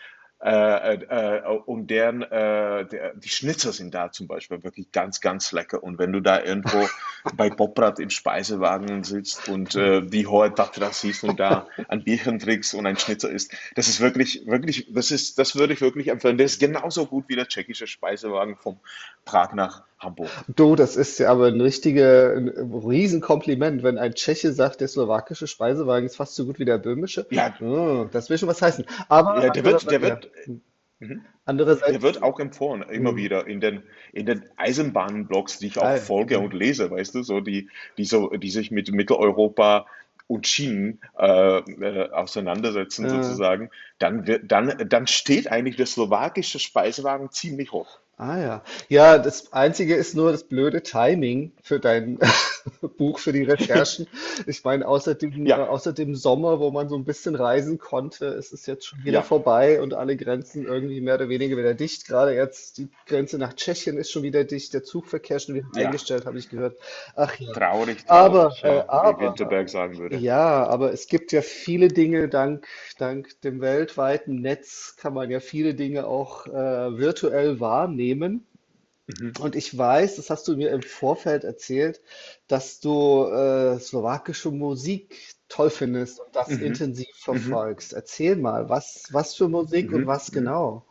Äh, 0.43 0.97
äh, 0.97 1.39
äh, 1.39 1.59
und 1.65 1.89
deren, 1.89 2.21
äh, 2.21 2.85
der, 2.87 3.15
die 3.15 3.29
Schnitzer 3.29 3.73
sind 3.73 3.95
da 3.95 4.13
zum 4.13 4.27
Beispiel 4.27 4.63
wirklich 4.63 4.93
ganz, 4.93 5.23
ganz 5.23 5.51
lecker. 5.53 5.83
Und 5.83 5.99
wenn 5.99 6.13
du 6.13 6.21
da 6.21 6.43
irgendwo 6.43 6.87
bei 7.37 7.49
Poprad 7.49 7.99
im 8.01 8.11
Speisewagen 8.11 9.03
sitzt 9.03 9.49
und 9.49 9.75
äh, 9.77 10.03
die 10.03 10.27
hohe 10.27 10.53
Tatra 10.55 10.93
siehst 10.93 11.25
und 11.25 11.41
da 11.41 11.67
ein 11.89 12.05
Bierchen 12.05 12.39
trinkst 12.39 12.75
und 12.75 12.87
ein 12.87 12.99
Schnitzer 12.99 13.31
isst, 13.31 13.55
das 13.77 13.89
ist 13.89 14.01
wirklich, 14.01 14.47
wirklich, 14.47 14.87
das 14.93 15.11
ist, 15.11 15.39
das 15.39 15.57
würde 15.57 15.73
ich 15.73 15.81
wirklich 15.81 16.09
empfehlen. 16.09 16.37
Der 16.37 16.47
ist 16.47 16.61
genauso 16.61 17.07
gut 17.07 17.25
wie 17.29 17.37
der 17.37 17.49
tschechische 17.49 17.87
Speisewagen 17.87 18.57
vom 18.57 18.79
Prag 19.25 19.55
nach 19.55 19.85
Hamburg. 19.99 20.29
du, 20.49 20.77
das 20.77 20.97
ist 20.97 21.19
ja 21.19 21.31
aber 21.31 21.47
ein 21.47 21.61
richtiger, 21.61 22.35
ein 22.37 22.49
Riesenkompliment, 22.51 23.83
wenn 23.83 23.97
ein 23.97 24.15
Tscheche 24.15 24.53
sagt, 24.53 24.83
der 24.83 24.89
slowakische 24.89 25.47
Speisewagen 25.47 26.05
ist 26.05 26.17
fast 26.17 26.35
so 26.35 26.45
gut 26.45 26.59
wie 26.59 26.67
der 26.67 26.77
böhmische. 26.77 27.27
Ja, 27.31 27.55
Oh, 27.61 28.07
das 28.11 28.29
will 28.29 28.37
schon 28.37 28.49
was 28.49 28.61
heißen. 28.61 28.85
Aber 29.09 29.43
ja, 29.43 29.51
der 29.51 29.65
wird, 29.65 29.91
der 29.91 30.03
wird, 30.03 30.31
mhm. 30.47 30.63
Der 30.99 31.21
andererseits, 31.45 32.03
wird 32.03 32.23
auch 32.23 32.41
empfohlen, 32.41 32.83
immer 32.83 33.11
hm, 33.11 33.17
wieder 33.17 33.47
in 33.47 33.61
den, 33.61 33.83
in 34.13 34.25
den 34.25 34.45
Eisenbahnblogs, 34.57 35.59
die 35.59 35.67
ich 35.67 35.79
auch 35.79 35.85
ah, 35.85 35.97
folge 35.99 36.39
und 36.39 36.55
lese, 36.55 36.91
weißt 36.91 37.15
du, 37.15 37.23
so 37.23 37.41
die, 37.41 37.69
die 37.99 38.07
so, 38.07 38.31
die 38.31 38.51
sich 38.51 38.71
mit 38.71 38.91
Mitteleuropa 38.91 39.87
und 40.27 40.47
Schienen 40.47 41.01
äh, 41.19 41.59
äh, 41.59 42.11
auseinandersetzen 42.11 43.05
Ja. 43.05 43.11
sozusagen, 43.11 43.71
dann 43.99 44.27
wird, 44.27 44.51
dann, 44.51 44.89
dann 44.89 45.07
steht 45.07 45.53
eigentlich 45.53 45.77
der 45.77 45.87
slowakische 45.87 46.59
Speisewagen 46.59 47.31
ziemlich 47.31 47.73
hoch. 47.73 48.01
Ah 48.19 48.39
ja. 48.39 48.63
Ja, 48.89 49.19
das 49.19 49.53
Einzige 49.53 49.95
ist 49.95 50.15
nur 50.15 50.33
das 50.33 50.45
blöde 50.45 50.83
Timing 50.83 51.53
für 51.63 51.79
dein 51.79 52.19
Buch, 52.97 53.19
für 53.19 53.33
die 53.33 53.43
Recherchen. 53.43 54.07
Ich 54.47 54.65
meine, 54.65 54.87
außer 54.87 55.15
dem, 55.15 55.45
äh, 55.45 55.49
Ja, 55.49 55.67
außer 55.69 55.93
dem 55.93 56.15
Sommer, 56.15 56.59
wo 56.61 56.71
man 56.71 56.89
so 56.89 56.97
ein 56.97 57.05
bisschen 57.05 57.35
reisen 57.35 57.79
konnte, 57.79 58.27
ist 58.27 58.53
es 58.53 58.67
jetzt 58.67 58.87
schon 58.87 59.01
wieder 59.01 59.19
ja, 59.19 59.23
vorbei 59.23 59.81
und 59.81 59.93
alle 59.95 60.17
Grenzen 60.17 60.65
irgendwie 60.65 61.01
mehr 61.01 61.17
oder 61.17 61.29
weniger 61.29 61.57
wieder 61.57 61.75
dicht. 61.75 62.07
Gerade 62.07 62.35
jetzt 62.35 62.79
die 62.79 62.89
Grenze 63.07 63.39
nach 63.39 63.55
Tschechien 63.55 63.99
ist 63.99 64.11
schon 64.11 64.23
wieder 64.23 64.45
dicht, 64.45 64.73
der 64.73 64.83
Zugverkehr 64.83 65.37
ist 65.37 65.47
schon 65.47 65.55
wieder 65.57 65.67
ja, 65.75 65.87
eingestellt, 65.87 66.25
habe 66.27 66.39
ich 66.39 66.49
gehört. 66.49 66.77
Ach 67.17 67.39
ja. 67.39 67.53
traurig, 67.53 67.99
Aber, 68.07 68.51
traurig, 68.51 68.65
äh, 68.65 68.77
ja, 68.77 68.85
wie 68.85 68.89
aber, 68.89 69.21
Winterberg 69.21 69.69
sagen 69.69 69.99
würde. 69.99 70.17
ja, 70.17 70.67
aber 70.67 70.93
es 70.93 71.07
gibt 71.07 71.33
ja 71.33 71.43
viele 71.43 71.89
Dinge, 71.89 72.29
dank, 72.29 72.67
dank 72.99 73.41
dem 73.43 73.61
weltweiten 73.61 74.41
Netz 74.41 74.97
kann 74.97 75.13
man 75.15 75.31
ja 75.31 75.41
viele 75.41 75.75
Dinge 75.75 76.07
auch 76.07 76.47
äh, 76.47 76.53
virtuell 76.99 77.61
wahrnehmen. 77.61 78.06
Mhm. 78.15 79.33
Und 79.41 79.55
ich 79.57 79.77
weiß, 79.77 80.17
das 80.17 80.31
hast 80.31 80.49
du 80.49 80.57
mir 80.57 80.71
im 80.71 80.83
Vorfeld 80.83 81.45
erzählt, 81.45 82.01
dass 82.49 82.81
du 82.81 83.25
äh, 83.27 83.79
slowakische 83.79 84.51
Musik 84.51 85.35
toll 85.49 85.71
findest 85.71 86.21
und 86.21 86.35
das 86.35 86.59
Mhm. 86.59 86.63
intensiv 86.63 87.09
Mhm. 87.09 87.13
verfolgst. 87.15 87.93
Erzähl 87.93 88.37
mal, 88.37 88.69
was, 88.69 89.09
was 89.13 89.35
für 89.35 89.49
Musik 89.49 89.93
und 89.93 90.03
Mhm. 90.03 90.07
was 90.07 90.31
Mhm. 90.31 90.35
genau? 90.35 90.87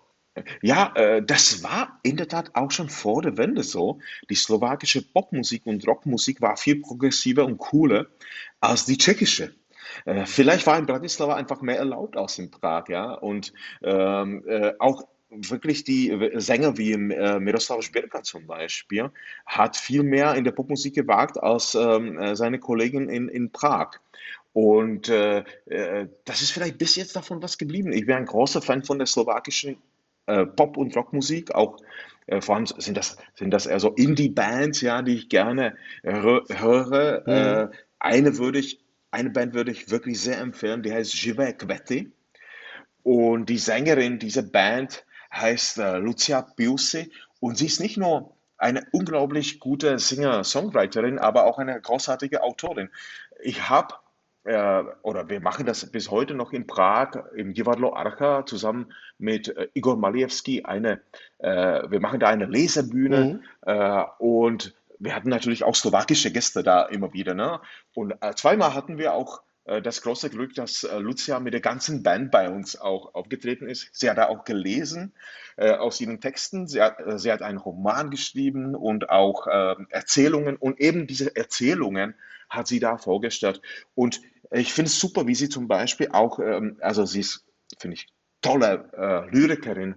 Ja, 0.62 0.92
äh, 0.96 1.24
das 1.24 1.64
war 1.64 2.00
in 2.04 2.18
der 2.18 2.28
Tat 2.28 2.52
auch 2.56 2.72
schon 2.72 2.90
vor 2.90 3.22
der 3.22 3.38
Wende 3.38 3.64
so. 3.64 4.00
Die 4.30 4.36
slowakische 4.36 5.02
Popmusik 5.02 5.66
und 5.66 5.88
Rockmusik 5.88 6.42
war 6.42 6.58
viel 6.58 6.82
progressiver 6.82 7.46
und 7.46 7.58
cooler 7.58 8.08
als 8.60 8.86
die 8.86 8.98
tschechische. 8.98 9.56
Äh, 10.06 10.26
vielleicht 10.26 10.68
war 10.68 10.78
in 10.78 10.86
Bratislava 10.88 11.36
einfach 11.36 11.62
mehr 11.62 11.78
erlaubt 11.78 12.18
als 12.18 12.38
in 12.40 12.52
Prag, 12.52 12.90
ja. 12.90 13.14
Und 13.14 13.54
ähm, 13.82 14.44
äh, 14.48 14.74
auch 14.80 15.08
wirklich 15.30 15.84
die 15.84 16.10
äh, 16.10 16.40
Sänger 16.40 16.78
wie 16.78 16.94
äh, 16.94 17.40
Miroslav 17.40 17.82
Šbirka 17.82 18.24
zum 18.24 18.48
Beispiel 18.48 19.12
hat 19.46 19.78
viel 19.78 20.04
mehr 20.04 20.36
in 20.36 20.44
der 20.44 20.52
Popmusik 20.52 20.96
gewagt 20.96 21.42
als 21.42 21.76
ähm, 21.76 22.18
äh, 22.18 22.36
seine 22.36 22.60
Kollegen 22.60 23.10
in, 23.10 23.30
in 23.30 23.52
Prag. 23.52 24.00
Und 24.54 25.10
äh, 25.10 25.44
äh, 25.66 26.08
das 26.24 26.42
ist 26.42 26.52
vielleicht 26.52 26.78
bis 26.78 26.96
jetzt 26.96 27.16
davon 27.16 27.44
was 27.44 27.58
geblieben. 27.58 27.92
Ich 27.92 28.06
bin 28.06 28.16
ein 28.16 28.26
großer 28.26 28.62
Fan 28.62 28.84
von 28.84 29.00
der 29.00 29.08
slowakischen 29.08 29.78
äh, 30.28 30.46
Pop- 30.46 30.78
und 30.78 30.96
Rockmusik, 30.96 31.54
auch 31.54 31.78
äh, 32.28 32.42
vor 32.42 32.56
allem 32.56 32.66
sind 32.66 32.96
das, 32.96 33.18
sind 33.34 33.52
das 33.52 33.66
eher 33.66 33.80
so 33.80 33.92
Indie-Bands, 33.92 34.82
ja, 34.82 35.02
die 35.02 35.16
ich 35.16 35.30
gerne 35.30 35.76
hö 36.04 36.42
höre. 36.50 37.24
Hm. 37.26 37.34
Äh, 37.34 37.68
eine 38.00 38.38
würde 38.38 38.60
ich, 38.60 38.80
eine 39.12 39.30
Band 39.30 39.54
würde 39.54 39.72
ich 39.72 39.92
wirklich 39.92 40.20
sehr 40.20 40.40
empfehlen, 40.40 40.84
die 40.84 40.94
heißt 40.94 41.14
Živé 41.14 41.54
Kvety. 41.54 42.12
Und 43.04 43.50
die 43.50 43.60
Sängerin 43.60 44.18
dieser 44.18 44.42
Band 44.42 45.06
heißt 45.36 45.80
äh, 45.80 45.98
Lucia 45.98 46.42
Piusi 46.42 47.12
und 47.40 47.58
sie 47.58 47.68
ist 47.68 47.80
nicht 47.80 47.98
nur 47.98 48.36
eine 48.58 48.86
unglaublich 48.92 49.60
gute 49.60 50.00
Singer-Songwriterin, 50.00 51.20
aber 51.20 51.46
auch 51.46 51.60
eine 51.60 51.80
großartige 51.80 52.42
Autorin. 52.42 52.90
Ich 53.42 53.70
habe, 53.70 53.96
äh, 54.46 54.84
oder 55.02 55.30
wir 55.30 55.42
machen 55.42 55.66
das 55.66 55.92
bis 55.92 56.10
heute 56.10 56.34
noch 56.36 56.54
in 56.54 56.68
Prag, 56.68 57.26
im 57.36 57.54
Divadlo 57.54 57.94
Archa, 57.94 58.46
zusammen 58.46 58.94
mit 59.18 59.50
äh, 59.50 59.68
Igor 59.74 59.98
Malievski, 59.98 60.64
eine, 60.64 61.02
äh, 61.40 61.90
wir 61.90 62.00
machen 62.00 62.20
da 62.20 62.30
eine 62.30 62.46
Lesebühne 62.46 63.18
Hm. 63.18 63.44
äh, 63.66 64.04
und 64.20 64.74
wir 65.00 65.14
hatten 65.14 65.30
natürlich 65.30 65.64
auch 65.64 65.76
slowakische 65.76 66.32
Gäste 66.32 66.64
da 66.64 66.84
immer 66.84 67.14
wieder. 67.14 67.34
Ne? 67.34 67.60
Und 67.94 68.14
äh, 68.22 68.34
zweimal 68.36 68.74
hatten 68.74 68.98
wir 68.98 69.14
auch 69.14 69.42
das 69.82 70.02
große 70.02 70.30
Glück, 70.30 70.54
dass 70.54 70.84
äh, 70.84 70.98
Lucia 71.00 71.40
mit 71.40 71.54
der 71.54 71.62
ganzen 71.62 72.04
Band 72.04 72.32
bei 72.32 72.50
uns 72.50 72.80
auch 72.80 73.16
aufgetreten 73.16 73.68
ist. 73.68 73.90
Sie 73.94 74.10
hat 74.10 74.18
da 74.18 74.28
auch 74.28 74.44
gelesen 74.44 75.14
äh, 75.58 75.72
aus 75.72 76.00
ihren 76.00 76.22
Texten. 76.22 76.68
Sie 76.68 76.82
hat, 76.82 77.00
äh, 77.00 77.18
sie 77.18 77.32
hat 77.32 77.42
einen 77.42 77.58
Roman 77.58 78.12
geschrieben 78.12 78.76
und 78.76 79.10
auch 79.10 79.48
äh, 79.48 79.76
Erzählungen. 79.90 80.56
Und 80.56 80.80
eben 80.80 81.08
diese 81.08 81.36
Erzählungen 81.36 82.16
hat 82.50 82.68
sie 82.68 82.80
da 82.80 82.98
vorgestellt. 82.98 83.62
Und 83.96 84.22
ich 84.52 84.72
finde 84.72 84.90
es 84.90 85.00
super, 85.00 85.26
wie 85.28 85.36
sie 85.36 85.50
zum 85.50 85.68
Beispiel 85.68 86.10
auch, 86.12 86.40
ähm, 86.40 86.78
also 86.82 87.06
sie 87.06 87.22
ist, 87.22 87.46
finde 87.80 87.96
ich, 87.96 88.08
tolle 88.42 88.92
äh, 88.96 89.36
Lyrikerin, 89.36 89.96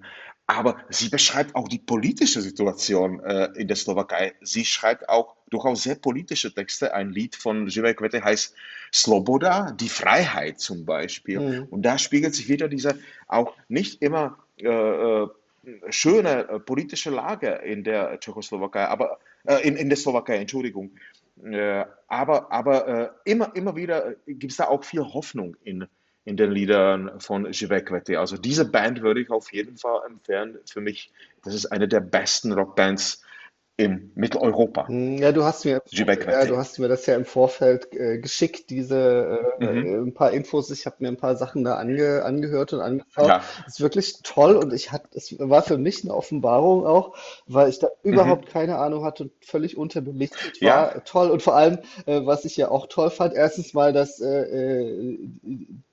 aber 0.49 0.79
sie 0.89 1.11
beschreibt 1.11 1.55
auch 1.55 1.69
die 1.69 1.79
politische 1.79 2.41
Situation 2.41 3.21
äh, 3.21 3.51
in 3.57 3.69
der 3.69 3.77
Slowakei. 3.77 4.33
Sie 4.41 4.65
schreibt 4.65 5.09
auch 5.09 5.37
durchaus 5.51 5.83
sehr 5.83 5.95
politische 5.95 6.53
Texte. 6.53 6.95
Ein 6.95 7.11
Lied 7.11 7.37
von 7.37 7.69
Živé 7.69 7.93
Kvety 7.93 8.21
heißt 8.21 8.55
Sloboda, 8.93 9.73
die 9.73 9.91
Freiheit 9.91 10.59
zum 10.59 10.87
Beispiel. 10.87 11.39
Mhm. 11.39 11.65
Und 11.65 11.83
da 11.83 11.99
spiegelt 11.99 12.35
sich 12.35 12.49
wieder 12.49 12.69
diese 12.69 12.99
auch 13.29 13.55
nicht 13.69 14.01
immer 14.03 14.39
äh, 14.59 14.67
äh 14.67 15.29
schöne 15.91 16.49
äh, 16.49 16.61
politische 16.61 17.11
Lage 17.11 17.51
in 17.51 17.85
der 17.85 18.19
Tschechoslowakei, 18.19 18.87
aber 18.87 19.19
äh, 19.45 19.69
in, 19.69 19.77
in 19.77 19.91
der 19.91 19.99
Slowakei, 19.99 20.39
Entschuldigung. 20.39 20.93
Äh, 21.45 21.85
aber 22.07 22.51
aber 22.51 23.21
immer, 23.27 23.55
immer 23.55 23.77
wieder 23.77 24.15
gibt 24.27 24.53
es 24.53 24.57
da 24.57 24.69
auch 24.69 24.83
viel 24.83 25.05
Hoffnung 25.05 25.57
in 25.63 25.87
in 26.29 26.37
den 26.37 26.53
Liedern 26.53 27.21
von 27.21 27.47
Živé 27.47 28.17
Also 28.19 28.37
diese 28.37 28.71
Band 28.71 29.01
würde 29.01 29.23
ich 29.23 29.31
auf 29.31 29.51
jeden 29.51 29.79
Fall 29.79 30.03
empfehlen. 30.07 30.59
Für 30.71 30.83
mich, 30.83 31.11
das 31.43 31.55
ist 31.55 31.67
eine 31.67 31.89
der 31.89 32.01
besten 32.01 32.53
Rockbands 32.53 33.25
in 33.79 34.11
Mitteleuropa. 34.17 34.91
Ja, 34.91 35.31
du 35.31 35.45
hast 35.45 35.65
mir, 35.65 35.81
ja, 35.91 36.45
du 36.47 36.57
hast 36.57 36.81
mir 36.81 36.89
das 36.89 37.07
ja 37.07 37.15
im 37.15 37.25
Vorfeld 37.25 37.95
äh, 37.95 38.19
geschickt, 38.19 38.71
diese 38.71 39.55
äh, 39.61 39.65
mhm. 39.65 39.87
Äh, 39.87 39.97
ein 39.99 40.15
paar 40.15 40.33
Infos. 40.33 40.69
Ich 40.73 40.85
habe 40.85 40.97
mir 40.99 41.07
ein 41.07 41.17
paar 41.17 41.37
Sachen 41.37 41.63
da 41.63 41.77
ange, 41.77 42.25
angehört 42.25 42.73
und 42.73 42.81
angeschaut. 42.81 43.29
Ja. 43.29 43.41
Das 43.65 43.75
ist 43.75 43.81
wirklich 43.81 44.21
toll 44.25 44.57
und 44.57 44.73
ich 44.73 44.91
hatte, 44.91 45.07
es 45.13 45.33
war 45.39 45.63
für 45.63 45.79
mich 45.79 46.03
eine 46.03 46.13
Offenbarung 46.13 46.85
auch, 46.85 47.17
weil 47.47 47.69
ich 47.69 47.79
da 47.79 47.87
mhm. 48.03 48.15
überhaupt 48.15 48.49
keine 48.49 48.79
Ahnung 48.79 49.05
hatte 49.05 49.25
und 49.25 49.33
völlig 49.43 49.77
unterbelichtet 49.77 50.61
war. 50.61 50.95
Ja. 50.97 51.01
Toll 51.05 51.31
und 51.31 51.45
vor 51.45 51.55
allem, 51.55 51.79
äh, 52.07 52.21
was 52.25 52.45
ich 52.45 52.57
ja 52.57 52.73
auch 52.73 52.89
toll 52.89 53.11
fand, 53.11 53.35
erstens 53.35 53.75
mal, 53.75 53.93
dass 53.93 54.21
äh, 54.21 54.43
äh 54.43 55.19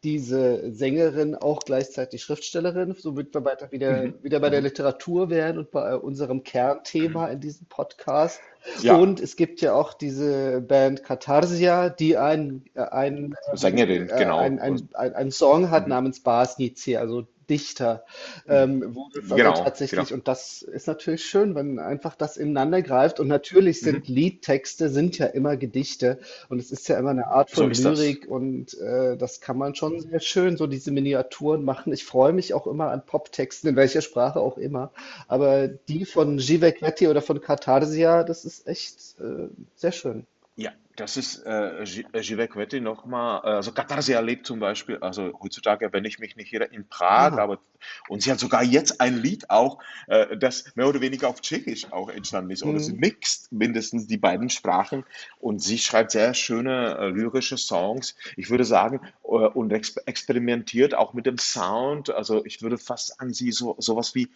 diese 0.04 0.72
Sängerin 0.72 1.34
auch 1.34 1.62
gleichzeitig 1.62 2.22
Schriftstellerin, 2.22 2.96
somit 2.98 3.34
wir 3.34 3.44
weiter 3.44 3.72
wieder, 3.72 4.04
mhm. 4.04 4.14
wieder 4.22 4.40
bei 4.40 4.52
der 4.52 4.62
mhm. 4.62 4.68
Literatur 4.68 5.32
wären 5.32 5.58
und 5.58 5.72
bei 5.72 5.96
unserem 5.96 6.44
Kernthema 6.44 7.28
in 7.28 7.40
diesem 7.40 7.68
Podcast. 7.76 8.40
Ja. 8.82 8.96
Und 8.96 9.20
es 9.20 9.36
gibt 9.36 9.62
ja 9.62 9.74
auch 9.74 9.94
diese 9.94 10.62
Band 10.62 11.04
Katharsia, 11.04 11.90
die 11.90 12.18
ein, 12.18 12.64
ein, 12.76 13.36
Sängerin, 13.54 14.10
äh, 14.10 14.18
genau. 14.18 14.38
ein, 14.38 14.60
ein, 14.60 14.90
ein, 14.94 15.14
ein 15.14 15.32
Song 15.32 15.70
hat 15.70 15.84
mhm. 15.84 15.90
namens 15.90 16.20
Basnici, 16.20 16.98
also 16.98 17.28
Dichter, 17.50 18.06
ähm, 18.48 18.96
wurde 18.96 19.22
genau, 19.22 19.54
tatsächlich. 19.54 20.08
Genau. 20.08 20.18
Und 20.18 20.28
das 20.28 20.62
ist 20.62 20.88
natürlich 20.88 21.26
schön, 21.26 21.56
wenn 21.56 21.80
einfach 21.80 22.16
das 22.16 22.38
ineinander 22.38 22.82
greift. 22.82 23.20
Und 23.20 23.28
natürlich 23.28 23.82
sind 23.82 24.10
mhm. 24.10 24.16
Liedtexte 24.16 24.90
sind 24.90 25.18
ja 25.18 25.28
immer 25.28 25.58
Gedichte 25.58 26.20
und 26.50 26.60
es 26.60 26.72
ist 26.72 26.88
ja 26.88 26.98
immer 26.98 27.12
eine 27.12 27.28
Art 27.28 27.52
von 27.52 27.74
so 27.74 27.90
Lyrik 27.90 28.28
und 28.28 28.78
äh, 28.80 29.18
das 29.18 29.42
kann 29.42 29.58
man 29.58 29.76
schon 29.76 30.02
sehr 30.02 30.20
schön, 30.20 30.58
so 30.58 30.68
diese 30.68 30.92
Miniaturen 30.92 31.64
machen. 31.64 31.94
Ich 31.94 32.06
freue 32.06 32.34
mich 32.34 32.54
auch 32.54 32.68
immer 32.68 32.90
an 32.90 33.06
Poptexten, 33.06 33.70
in 33.70 33.76
welcher 33.76 34.02
Sprache 34.02 34.40
auch 34.40 34.58
immer. 34.58 34.92
Aber 35.28 35.68
die 35.68 36.06
von 36.06 36.40
Zivek 36.40 36.82
Vetti 36.82 37.08
oder 37.08 37.22
von 37.22 37.42
Katharsia, 37.42 38.24
das 38.24 38.46
ist 38.46 38.55
echt 38.66 39.20
äh, 39.20 39.50
sehr 39.76 39.92
schön. 39.92 40.26
Ja, 40.58 40.72
das 40.96 41.18
ist 41.18 41.46
äh, 41.46 41.86
Živek 41.86 42.56
Vetti 42.56 42.80
nochmal, 42.80 43.42
äh, 43.44 43.48
also 43.56 43.74
Katharsia 43.74 44.22
lebt 44.22 44.48
zum 44.48 44.62
Beispiel, 44.62 44.98
also 45.00 45.38
heutzutage, 45.42 45.92
wenn 45.92 46.06
ich 46.06 46.20
mich 46.20 46.38
nicht 46.38 46.54
irre, 46.54 46.64
in 46.64 46.88
Prag, 46.88 47.34
Aha. 47.34 47.42
aber 47.42 47.60
und 48.08 48.22
sie 48.22 48.32
hat 48.32 48.40
sogar 48.40 48.64
jetzt 48.64 49.02
ein 49.02 49.22
Lied 49.22 49.50
auch, 49.50 49.80
äh, 50.08 50.38
das 50.38 50.74
mehr 50.76 50.88
oder 50.88 51.02
weniger 51.02 51.28
auf 51.28 51.42
Tschechisch 51.42 51.92
auch 51.92 52.10
entstanden 52.10 52.52
ist, 52.52 52.64
mhm. 52.64 52.72
oder 52.72 52.80
sie 52.80 52.94
mixt 52.94 53.52
mindestens 53.52 54.08
die 54.08 54.18
beiden 54.18 54.50
Sprachen 54.50 55.04
und 55.40 55.62
sie 55.62 55.78
schreibt 55.78 56.12
sehr 56.12 56.34
schöne 56.34 56.98
äh, 56.98 57.10
lyrische 57.10 57.58
Songs, 57.58 58.16
ich 58.38 58.50
würde 58.50 58.64
sagen, 58.64 59.02
äh, 59.24 59.28
und 59.28 59.74
ex 59.74 59.98
experimentiert 59.98 60.96
auch 60.96 61.14
mit 61.14 61.26
dem 61.26 61.38
Sound, 61.38 62.12
also 62.12 62.46
ich 62.46 62.62
würde 62.62 62.78
fast 62.78 63.20
an 63.20 63.34
sie 63.34 63.52
so 63.52 63.76
sowas 63.80 64.16
wie 64.16 64.30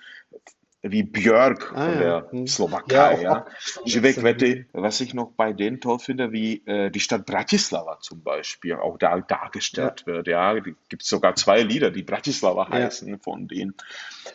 wie 0.81 1.03
Björk 1.03 1.74
ah, 1.74 1.86
von 1.86 2.00
der 2.00 2.27
hm. 2.31 2.48
Slowakei. 2.48 3.21
Ja, 3.21 3.45
ja. 3.86 4.24
Wette, 4.24 4.65
was 4.71 5.01
ich 5.01 5.13
noch 5.13 5.31
bei 5.31 5.51
denen 5.51 5.81
toll 5.81 6.00
finde, 6.00 6.31
wie 6.31 6.65
äh, 6.65 6.89
die 6.89 7.00
Stadt 7.00 7.25
Bratislava 7.25 8.00
zum 8.00 8.24
Beispiel 8.24 8.75
auch 8.75 8.98
da 8.98 9.19
dargestellt 9.19 10.03
ja. 10.05 10.13
wird. 10.13 10.27
Ja, 10.27 10.55
gibt 10.89 11.03
sogar 11.03 11.35
zwei 11.35 11.61
Lieder, 11.61 11.92
die 11.92 12.03
Bratislava 12.03 12.70
heißen 12.70 13.09
ja. 13.09 13.18
von 13.18 13.48
denen. 13.48 13.75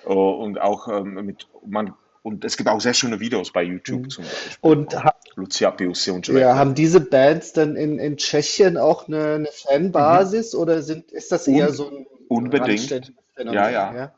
Oh, 0.05 0.31
und 0.33 0.61
auch 0.61 0.89
ähm, 0.89 1.15
mit 1.25 1.49
man 1.67 1.95
und 2.23 2.43
es 2.43 2.57
gibt 2.57 2.71
auch 2.71 2.81
sehr 2.81 2.95
schöne 2.95 3.21
Videos 3.21 3.53
bei 3.53 3.63
YouTube 3.63 4.05
mhm. 4.05 4.11
zum 4.11 4.25
Beispiel. 4.25 4.57
Und 4.63 4.97
Lucia 5.37 5.71
Piussi 5.71 6.11
und 6.11 6.27
Joel. 6.27 6.41
Ja, 6.41 6.57
haben 6.57 6.75
diese 6.75 7.01
Bands 7.01 7.53
dann 7.53 7.77
in, 7.77 7.99
in 7.99 8.17
Tschechien 8.17 8.79
auch 8.79 9.09
eine, 9.09 9.35
eine 9.35 9.49
Fanbasis 9.53 10.55
mhm. 10.55 10.61
oder 10.61 10.83
sind, 10.83 11.13
ist 11.13 11.33
das 11.33 11.47
eher 11.47 11.69
Un 11.69 11.75
so 11.75 11.91
ein 11.91 12.07
Unbedingt. 12.29 13.13
Ja, 13.37 13.69
ja, 13.69 13.95
ja. 13.95 14.15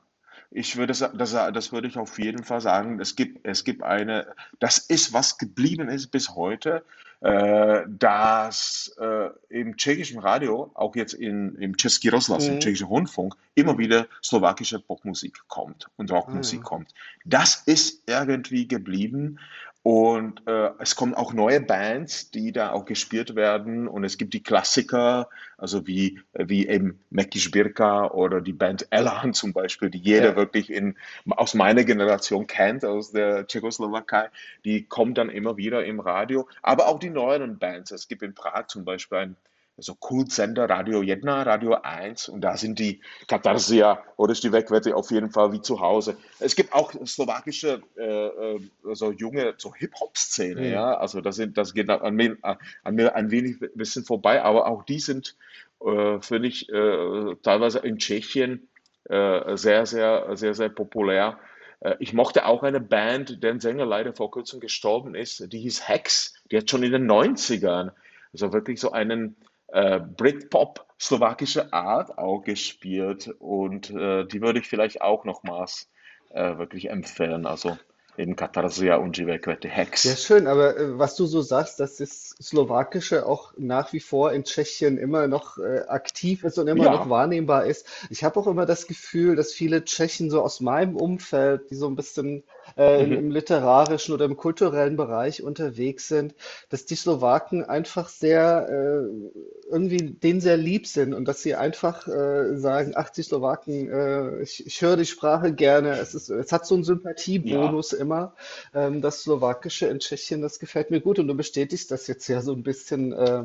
Ich 0.50 0.76
würde 0.76 0.92
das, 0.92 1.32
das 1.32 1.72
würde 1.72 1.88
ich 1.88 1.98
auf 1.98 2.18
jeden 2.18 2.44
Fall 2.44 2.60
sagen. 2.60 3.00
Es 3.00 3.16
gibt, 3.16 3.46
es 3.46 3.64
gibt 3.64 3.82
eine, 3.82 4.26
das 4.58 4.78
ist, 4.78 5.12
was 5.12 5.38
geblieben 5.38 5.88
ist 5.88 6.08
bis 6.08 6.34
heute, 6.34 6.84
äh, 7.20 7.82
dass 7.88 8.94
äh, 9.00 9.30
im 9.48 9.76
tschechischen 9.76 10.18
Radio, 10.20 10.70
auch 10.74 10.94
jetzt 10.96 11.14
in, 11.14 11.56
im 11.56 11.76
Český 11.76 12.10
rozhlas, 12.10 12.46
mhm. 12.46 12.54
im 12.54 12.60
tschechischen 12.60 12.88
Rundfunk, 12.88 13.34
immer 13.54 13.78
wieder 13.78 14.06
slowakische 14.22 14.80
Popmusik 14.80 15.40
kommt 15.48 15.88
und 15.96 16.12
Rockmusik 16.12 16.60
mhm. 16.60 16.64
kommt. 16.64 16.94
Das 17.24 17.62
ist 17.64 18.02
irgendwie 18.06 18.68
geblieben 18.68 19.38
und 19.86 20.42
äh, 20.48 20.70
es 20.80 20.96
kommen 20.96 21.14
auch 21.14 21.32
neue 21.32 21.60
Bands, 21.60 22.32
die 22.32 22.50
da 22.50 22.72
auch 22.72 22.86
gespielt 22.86 23.36
werden. 23.36 23.86
Und 23.86 24.02
es 24.02 24.18
gibt 24.18 24.34
die 24.34 24.42
Klassiker, 24.42 25.28
also 25.58 25.86
wie, 25.86 26.18
wie 26.32 26.66
eben 26.66 26.98
Meki 27.10 27.50
Birka 27.50 28.10
oder 28.10 28.40
die 28.40 28.52
Band 28.52 28.88
Elan 28.90 29.32
zum 29.32 29.52
Beispiel, 29.52 29.88
die 29.88 30.00
jeder 30.00 30.30
ja. 30.30 30.36
wirklich 30.36 30.72
in, 30.72 30.96
aus 31.30 31.54
meiner 31.54 31.84
Generation 31.84 32.48
kennt, 32.48 32.84
aus 32.84 33.12
der 33.12 33.46
Tschechoslowakei. 33.46 34.28
Die 34.64 34.86
kommen 34.86 35.14
dann 35.14 35.30
immer 35.30 35.56
wieder 35.56 35.84
im 35.84 36.00
Radio. 36.00 36.48
Aber 36.62 36.88
auch 36.88 36.98
die 36.98 37.10
neuen 37.10 37.60
Bands. 37.60 37.92
Es 37.92 38.08
gibt 38.08 38.22
in 38.22 38.34
Prag 38.34 38.66
zum 38.66 38.84
Beispiel 38.84 39.18
ein 39.18 39.36
so 39.78 39.94
Kultsender 39.94 40.68
Radio 40.68 41.02
Jedna, 41.02 41.42
Radio 41.42 41.74
1 41.74 42.28
und 42.28 42.40
da 42.40 42.56
sind 42.56 42.78
die 42.78 43.00
Katarsia 43.28 44.02
oder 44.16 44.32
die 44.32 44.52
Wegwette 44.52 44.96
auf 44.96 45.10
jeden 45.10 45.30
Fall 45.30 45.52
wie 45.52 45.60
zu 45.60 45.80
Hause. 45.80 46.16
Es 46.40 46.56
gibt 46.56 46.72
auch 46.72 46.92
slowakische, 47.04 47.82
äh, 47.96 48.04
äh 48.04 48.60
so 48.94 49.12
junge, 49.12 49.54
so 49.58 49.74
Hip-Hop-Szene, 49.74 50.60
mhm. 50.60 50.72
ja, 50.72 50.96
also 50.96 51.20
das, 51.20 51.36
sind, 51.36 51.58
das 51.58 51.74
geht 51.74 51.90
an 51.90 52.14
mir, 52.14 52.36
an 52.42 52.94
mir 52.94 53.14
ein 53.14 53.30
wenig 53.30 53.60
ein 53.60 53.70
bisschen 53.74 54.04
vorbei, 54.04 54.42
aber 54.42 54.66
auch 54.66 54.82
die 54.84 55.00
sind, 55.00 55.36
äh, 55.84 56.20
finde 56.20 56.48
ich, 56.48 56.68
äh, 56.70 57.36
teilweise 57.42 57.80
in 57.80 57.98
Tschechien 57.98 58.68
äh, 59.04 59.56
sehr, 59.56 59.86
sehr, 59.86 60.36
sehr, 60.36 60.54
sehr 60.54 60.68
populär. 60.70 61.38
Äh, 61.80 61.96
ich 61.98 62.14
mochte 62.14 62.46
auch 62.46 62.62
eine 62.62 62.80
Band, 62.80 63.42
deren 63.42 63.60
Sänger 63.60 63.84
leider 63.84 64.14
vor 64.14 64.30
kurzem 64.30 64.60
gestorben 64.60 65.14
ist, 65.14 65.52
die 65.52 65.60
hieß 65.60 65.86
Hex, 65.86 66.34
die 66.50 66.56
hat 66.56 66.70
schon 66.70 66.82
in 66.82 66.92
den 66.92 67.10
90ern 67.10 67.90
also 68.36 68.52
wirklich 68.52 68.80
so 68.80 68.92
einen 68.92 69.36
äh, 69.76 70.00
Britpop 70.00 70.86
slowakische 70.98 71.70
Art 71.74 72.16
auch 72.16 72.42
gespielt 72.42 73.28
und 73.38 73.90
äh, 73.90 74.24
die 74.24 74.40
würde 74.40 74.60
ich 74.60 74.68
vielleicht 74.68 75.02
auch 75.02 75.26
nochmals 75.26 75.90
äh, 76.30 76.56
wirklich 76.56 76.88
empfehlen. 76.88 77.44
Also 77.44 77.76
eben 78.16 78.36
Katarsia 78.36 78.96
und 78.96 79.18
Živé 79.18 79.68
Hex. 79.68 80.04
Ja, 80.04 80.16
schön, 80.16 80.46
aber 80.46 80.78
äh, 80.78 80.98
was 80.98 81.14
du 81.16 81.26
so 81.26 81.42
sagst, 81.42 81.78
dass 81.78 81.98
das 81.98 82.30
Slowakische 82.40 83.26
auch 83.26 83.52
nach 83.58 83.92
wie 83.92 84.00
vor 84.00 84.32
in 84.32 84.44
Tschechien 84.44 84.96
immer 84.96 85.26
noch 85.26 85.58
äh, 85.58 85.80
aktiv 85.88 86.44
ist 86.44 86.58
und 86.58 86.68
immer 86.68 86.84
ja. 86.84 86.92
noch 86.92 87.10
wahrnehmbar 87.10 87.66
ist. 87.66 87.86
Ich 88.08 88.24
habe 88.24 88.40
auch 88.40 88.46
immer 88.46 88.64
das 88.64 88.86
Gefühl, 88.86 89.36
dass 89.36 89.52
viele 89.52 89.84
Tschechen 89.84 90.30
so 90.30 90.40
aus 90.40 90.60
meinem 90.60 90.96
Umfeld, 90.96 91.70
die 91.70 91.74
so 91.74 91.86
ein 91.86 91.96
bisschen 91.96 92.44
äh, 92.76 93.04
mhm. 93.04 93.12
im 93.12 93.30
literarischen 93.30 94.14
oder 94.14 94.24
im 94.24 94.36
kulturellen 94.36 94.96
Bereich 94.96 95.42
unterwegs 95.42 96.08
sind, 96.08 96.34
dass 96.68 96.86
die 96.86 96.94
Slowaken 96.94 97.64
einfach 97.64 98.08
sehr 98.08 98.68
äh, 98.68 99.70
irgendwie 99.70 100.12
denen 100.12 100.40
sehr 100.40 100.56
lieb 100.56 100.86
sind 100.86 101.14
und 101.14 101.26
dass 101.26 101.42
sie 101.42 101.54
einfach 101.54 102.06
äh, 102.06 102.56
sagen, 102.56 102.92
ach, 102.94 103.10
die 103.10 103.22
Slowaken, 103.22 103.90
äh, 103.90 104.42
ich, 104.42 104.66
ich 104.66 104.80
höre 104.82 104.96
die 104.96 105.06
Sprache 105.06 105.52
gerne, 105.52 105.92
es 105.98 106.14
ist, 106.14 106.28
es 106.28 106.52
hat 106.52 106.66
so 106.66 106.74
einen 106.74 106.84
Sympathiebonus 106.84 107.92
ja. 107.92 107.98
immer. 107.98 108.34
Ähm, 108.74 109.00
das 109.00 109.22
Slowakische 109.22 109.86
in 109.86 109.98
Tschechien, 109.98 110.42
das 110.42 110.58
gefällt 110.58 110.90
mir 110.90 111.00
gut 111.00 111.18
und 111.18 111.28
du 111.28 111.34
bestätigst 111.34 111.90
das 111.90 112.06
jetzt 112.06 112.28
ja 112.28 112.40
so 112.42 112.52
ein 112.52 112.62
bisschen 112.62 113.12
äh, 113.12 113.44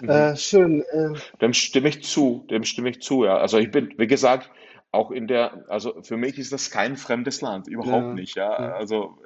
mhm. 0.00 0.08
Äh, 0.08 0.36
schön. 0.36 0.84
Dem 1.40 1.52
stimme 1.54 1.88
ich 1.88 2.02
zu, 2.04 2.46
dem 2.50 2.64
stimme 2.64 2.90
ich 2.90 3.02
zu, 3.02 3.24
ja. 3.24 3.38
Also 3.38 3.58
ich 3.58 3.70
bin, 3.70 3.94
wie 3.96 4.06
gesagt, 4.06 4.50
auch 4.92 5.10
in 5.10 5.26
der, 5.26 5.64
also 5.68 6.02
für 6.02 6.18
mich 6.18 6.38
ist 6.38 6.52
das 6.52 6.70
kein 6.70 6.96
fremdes 6.96 7.40
Land, 7.40 7.66
überhaupt 7.66 8.08
ja. 8.08 8.14
nicht. 8.14 8.36
Ja, 8.36 8.50
also 8.50 9.18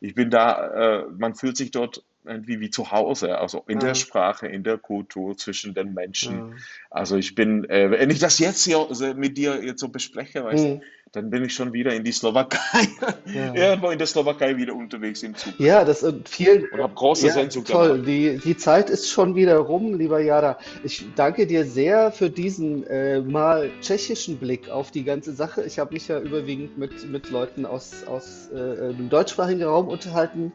ich 0.00 0.14
bin 0.14 0.28
da, 0.28 1.02
äh, 1.02 1.06
man 1.16 1.34
fühlt 1.34 1.56
sich 1.56 1.70
dort 1.70 2.04
irgendwie 2.24 2.60
wie 2.60 2.70
zu 2.70 2.90
Hause, 2.90 3.38
also 3.38 3.64
in 3.68 3.80
der 3.80 3.90
Ja, 3.90 3.94
Sprache, 3.94 4.46
in 4.46 4.62
der 4.64 4.78
Kultur, 4.78 5.36
zwischen 5.36 5.74
den 5.74 5.94
Menschen. 5.94 6.38
ja. 6.38 6.50
Also 6.90 7.16
ich 7.16 7.34
bin, 7.34 7.64
äh, 7.68 7.90
wenn 7.90 8.10
ich 8.10 8.18
das 8.18 8.38
jetzt 8.38 8.64
hier 8.64 8.86
mit 9.16 9.36
dir 9.36 9.62
jetzt 9.64 9.80
so 9.80 9.88
bespreche, 9.88 10.44
weißt 10.44 10.64
du, 10.64 10.68
Hm, 10.74 10.82
dann 11.12 11.30
bin 11.30 11.44
ich 11.44 11.54
schon 11.54 11.72
wieder 11.72 11.94
in 11.94 12.02
die 12.02 12.10
Slowakei, 12.10 12.88
ja. 13.32 13.54
irgendwo 13.54 13.90
in 13.90 13.98
der 13.98 14.06
Slowakei 14.06 14.56
wieder 14.56 14.74
unterwegs 14.74 15.22
im 15.22 15.36
Zug 15.36 15.54
Ja, 15.58 15.84
das 15.84 16.02
und 16.02 16.28
vielen, 16.28 16.68
und 16.70 16.80
habe 16.80 16.94
große 16.94 17.28
ja, 17.28 17.32
Sehnsucht 17.32 17.68
toll. 17.68 18.02
Die, 18.02 18.38
die 18.38 18.56
Zeit 18.56 18.90
ist 18.90 19.08
schon 19.10 19.34
wieder 19.36 19.58
rum, 19.58 19.96
lieber 19.96 20.20
Jara. 20.20 20.58
Ich 20.82 21.04
danke 21.14 21.46
dir 21.46 21.64
sehr 21.64 22.10
für 22.10 22.30
diesen 22.30 22.84
äh, 22.88 23.20
mal 23.20 23.70
tschechischen 23.80 24.38
Blick 24.38 24.68
auf 24.70 24.90
die 24.90 25.04
ganze 25.04 25.32
Sache. 25.34 25.62
Ich 25.62 25.78
habe 25.78 25.94
mich 25.94 26.08
ja 26.08 26.18
überwiegend 26.18 26.78
mit, 26.78 27.08
mit 27.08 27.30
Leuten 27.30 27.64
aus, 27.64 28.04
aus 28.06 28.48
äh, 28.50 28.92
dem 28.94 29.08
deutschsprachigen 29.08 29.62
Raum 29.62 29.88
unterhalten, 29.88 30.52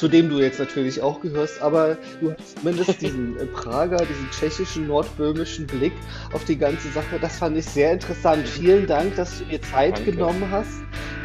zu 0.00 0.08
dem 0.08 0.30
du 0.30 0.40
jetzt 0.40 0.58
natürlich 0.58 1.02
auch 1.02 1.20
gehörst, 1.20 1.60
aber 1.60 1.98
du 2.22 2.32
hast 2.32 2.58
zumindest 2.58 3.02
diesen 3.02 3.38
äh, 3.38 3.44
Prager, 3.44 3.98
diesen 3.98 4.30
tschechischen, 4.30 4.86
nordböhmischen 4.86 5.66
Blick 5.66 5.92
auf 6.32 6.42
die 6.46 6.56
ganze 6.56 6.88
Sache. 6.88 7.18
Das 7.20 7.36
fand 7.36 7.58
ich 7.58 7.66
sehr 7.66 7.92
interessant. 7.92 8.48
Vielen 8.48 8.86
Dank, 8.86 9.14
dass 9.16 9.38
du 9.38 9.44
dir 9.44 9.60
Zeit 9.60 9.98
Danke. 9.98 10.12
genommen 10.12 10.50
hast. 10.50 10.72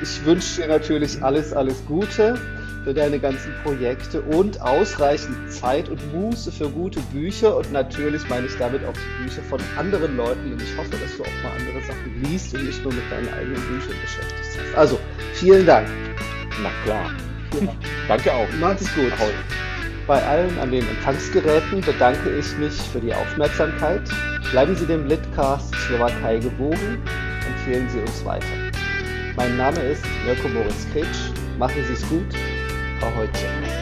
Ich 0.01 0.25
wünsche 0.25 0.61
dir 0.61 0.67
natürlich 0.67 1.23
alles, 1.23 1.53
alles 1.53 1.85
Gute 1.85 2.38
für 2.83 2.93
deine 2.93 3.17
ganzen 3.17 3.53
Projekte 3.63 4.21
und 4.21 4.59
ausreichend 4.61 5.53
Zeit 5.53 5.88
und 5.88 6.13
Muße 6.13 6.51
für 6.51 6.67
gute 6.67 6.99
Bücher. 7.13 7.55
Und 7.55 7.71
natürlich 7.71 8.27
meine 8.27 8.47
ich 8.47 8.57
damit 8.57 8.83
auch 8.83 8.93
die 8.93 9.23
Bücher 9.23 9.41
von 9.43 9.61
anderen 9.77 10.17
Leuten. 10.17 10.51
Und 10.51 10.61
ich 10.61 10.77
hoffe, 10.77 10.91
dass 10.91 11.15
du 11.15 11.23
auch 11.23 11.43
mal 11.43 11.53
andere 11.57 11.81
Sachen 11.88 12.23
liest 12.23 12.53
und 12.53 12.65
nicht 12.65 12.83
nur 12.83 12.91
mit 12.91 13.09
deinen 13.09 13.29
eigenen 13.29 13.61
Büchern 13.61 13.95
beschäftigt 14.01 14.59
hast. 14.59 14.77
Also, 14.77 14.99
vielen 15.33 15.65
Dank. 15.65 15.88
Na 16.61 16.69
klar. 16.83 17.09
Ja. 17.61 17.73
Danke 18.07 18.33
auch. 18.33 18.47
Macht's 18.59 18.93
gut. 18.95 19.11
Ahoi. 19.13 19.31
Bei 20.07 20.21
allen 20.23 20.57
an 20.59 20.71
den 20.71 20.87
Empfangsgeräten 20.87 21.81
bedanke 21.81 22.29
ich 22.29 22.55
mich 22.57 22.73
für 22.73 22.99
die 22.99 23.13
Aufmerksamkeit. 23.13 24.01
Bleiben 24.51 24.75
Sie 24.75 24.85
dem 24.85 25.07
Litcast 25.07 25.73
Slowakei 25.87 26.37
gewogen. 26.37 27.01
Empfehlen 27.47 27.89
Sie 27.89 27.99
uns 27.99 28.23
weiter. 28.23 28.45
Mein 29.35 29.57
Name 29.57 29.79
ist 29.79 30.03
Mirko 30.25 30.47
Moritz 30.49 30.85
Kretsch. 30.93 31.31
Machen 31.57 31.83
Sie 31.87 31.93
es 31.93 32.07
gut. 32.07 32.27
Ahojcie. 33.01 33.74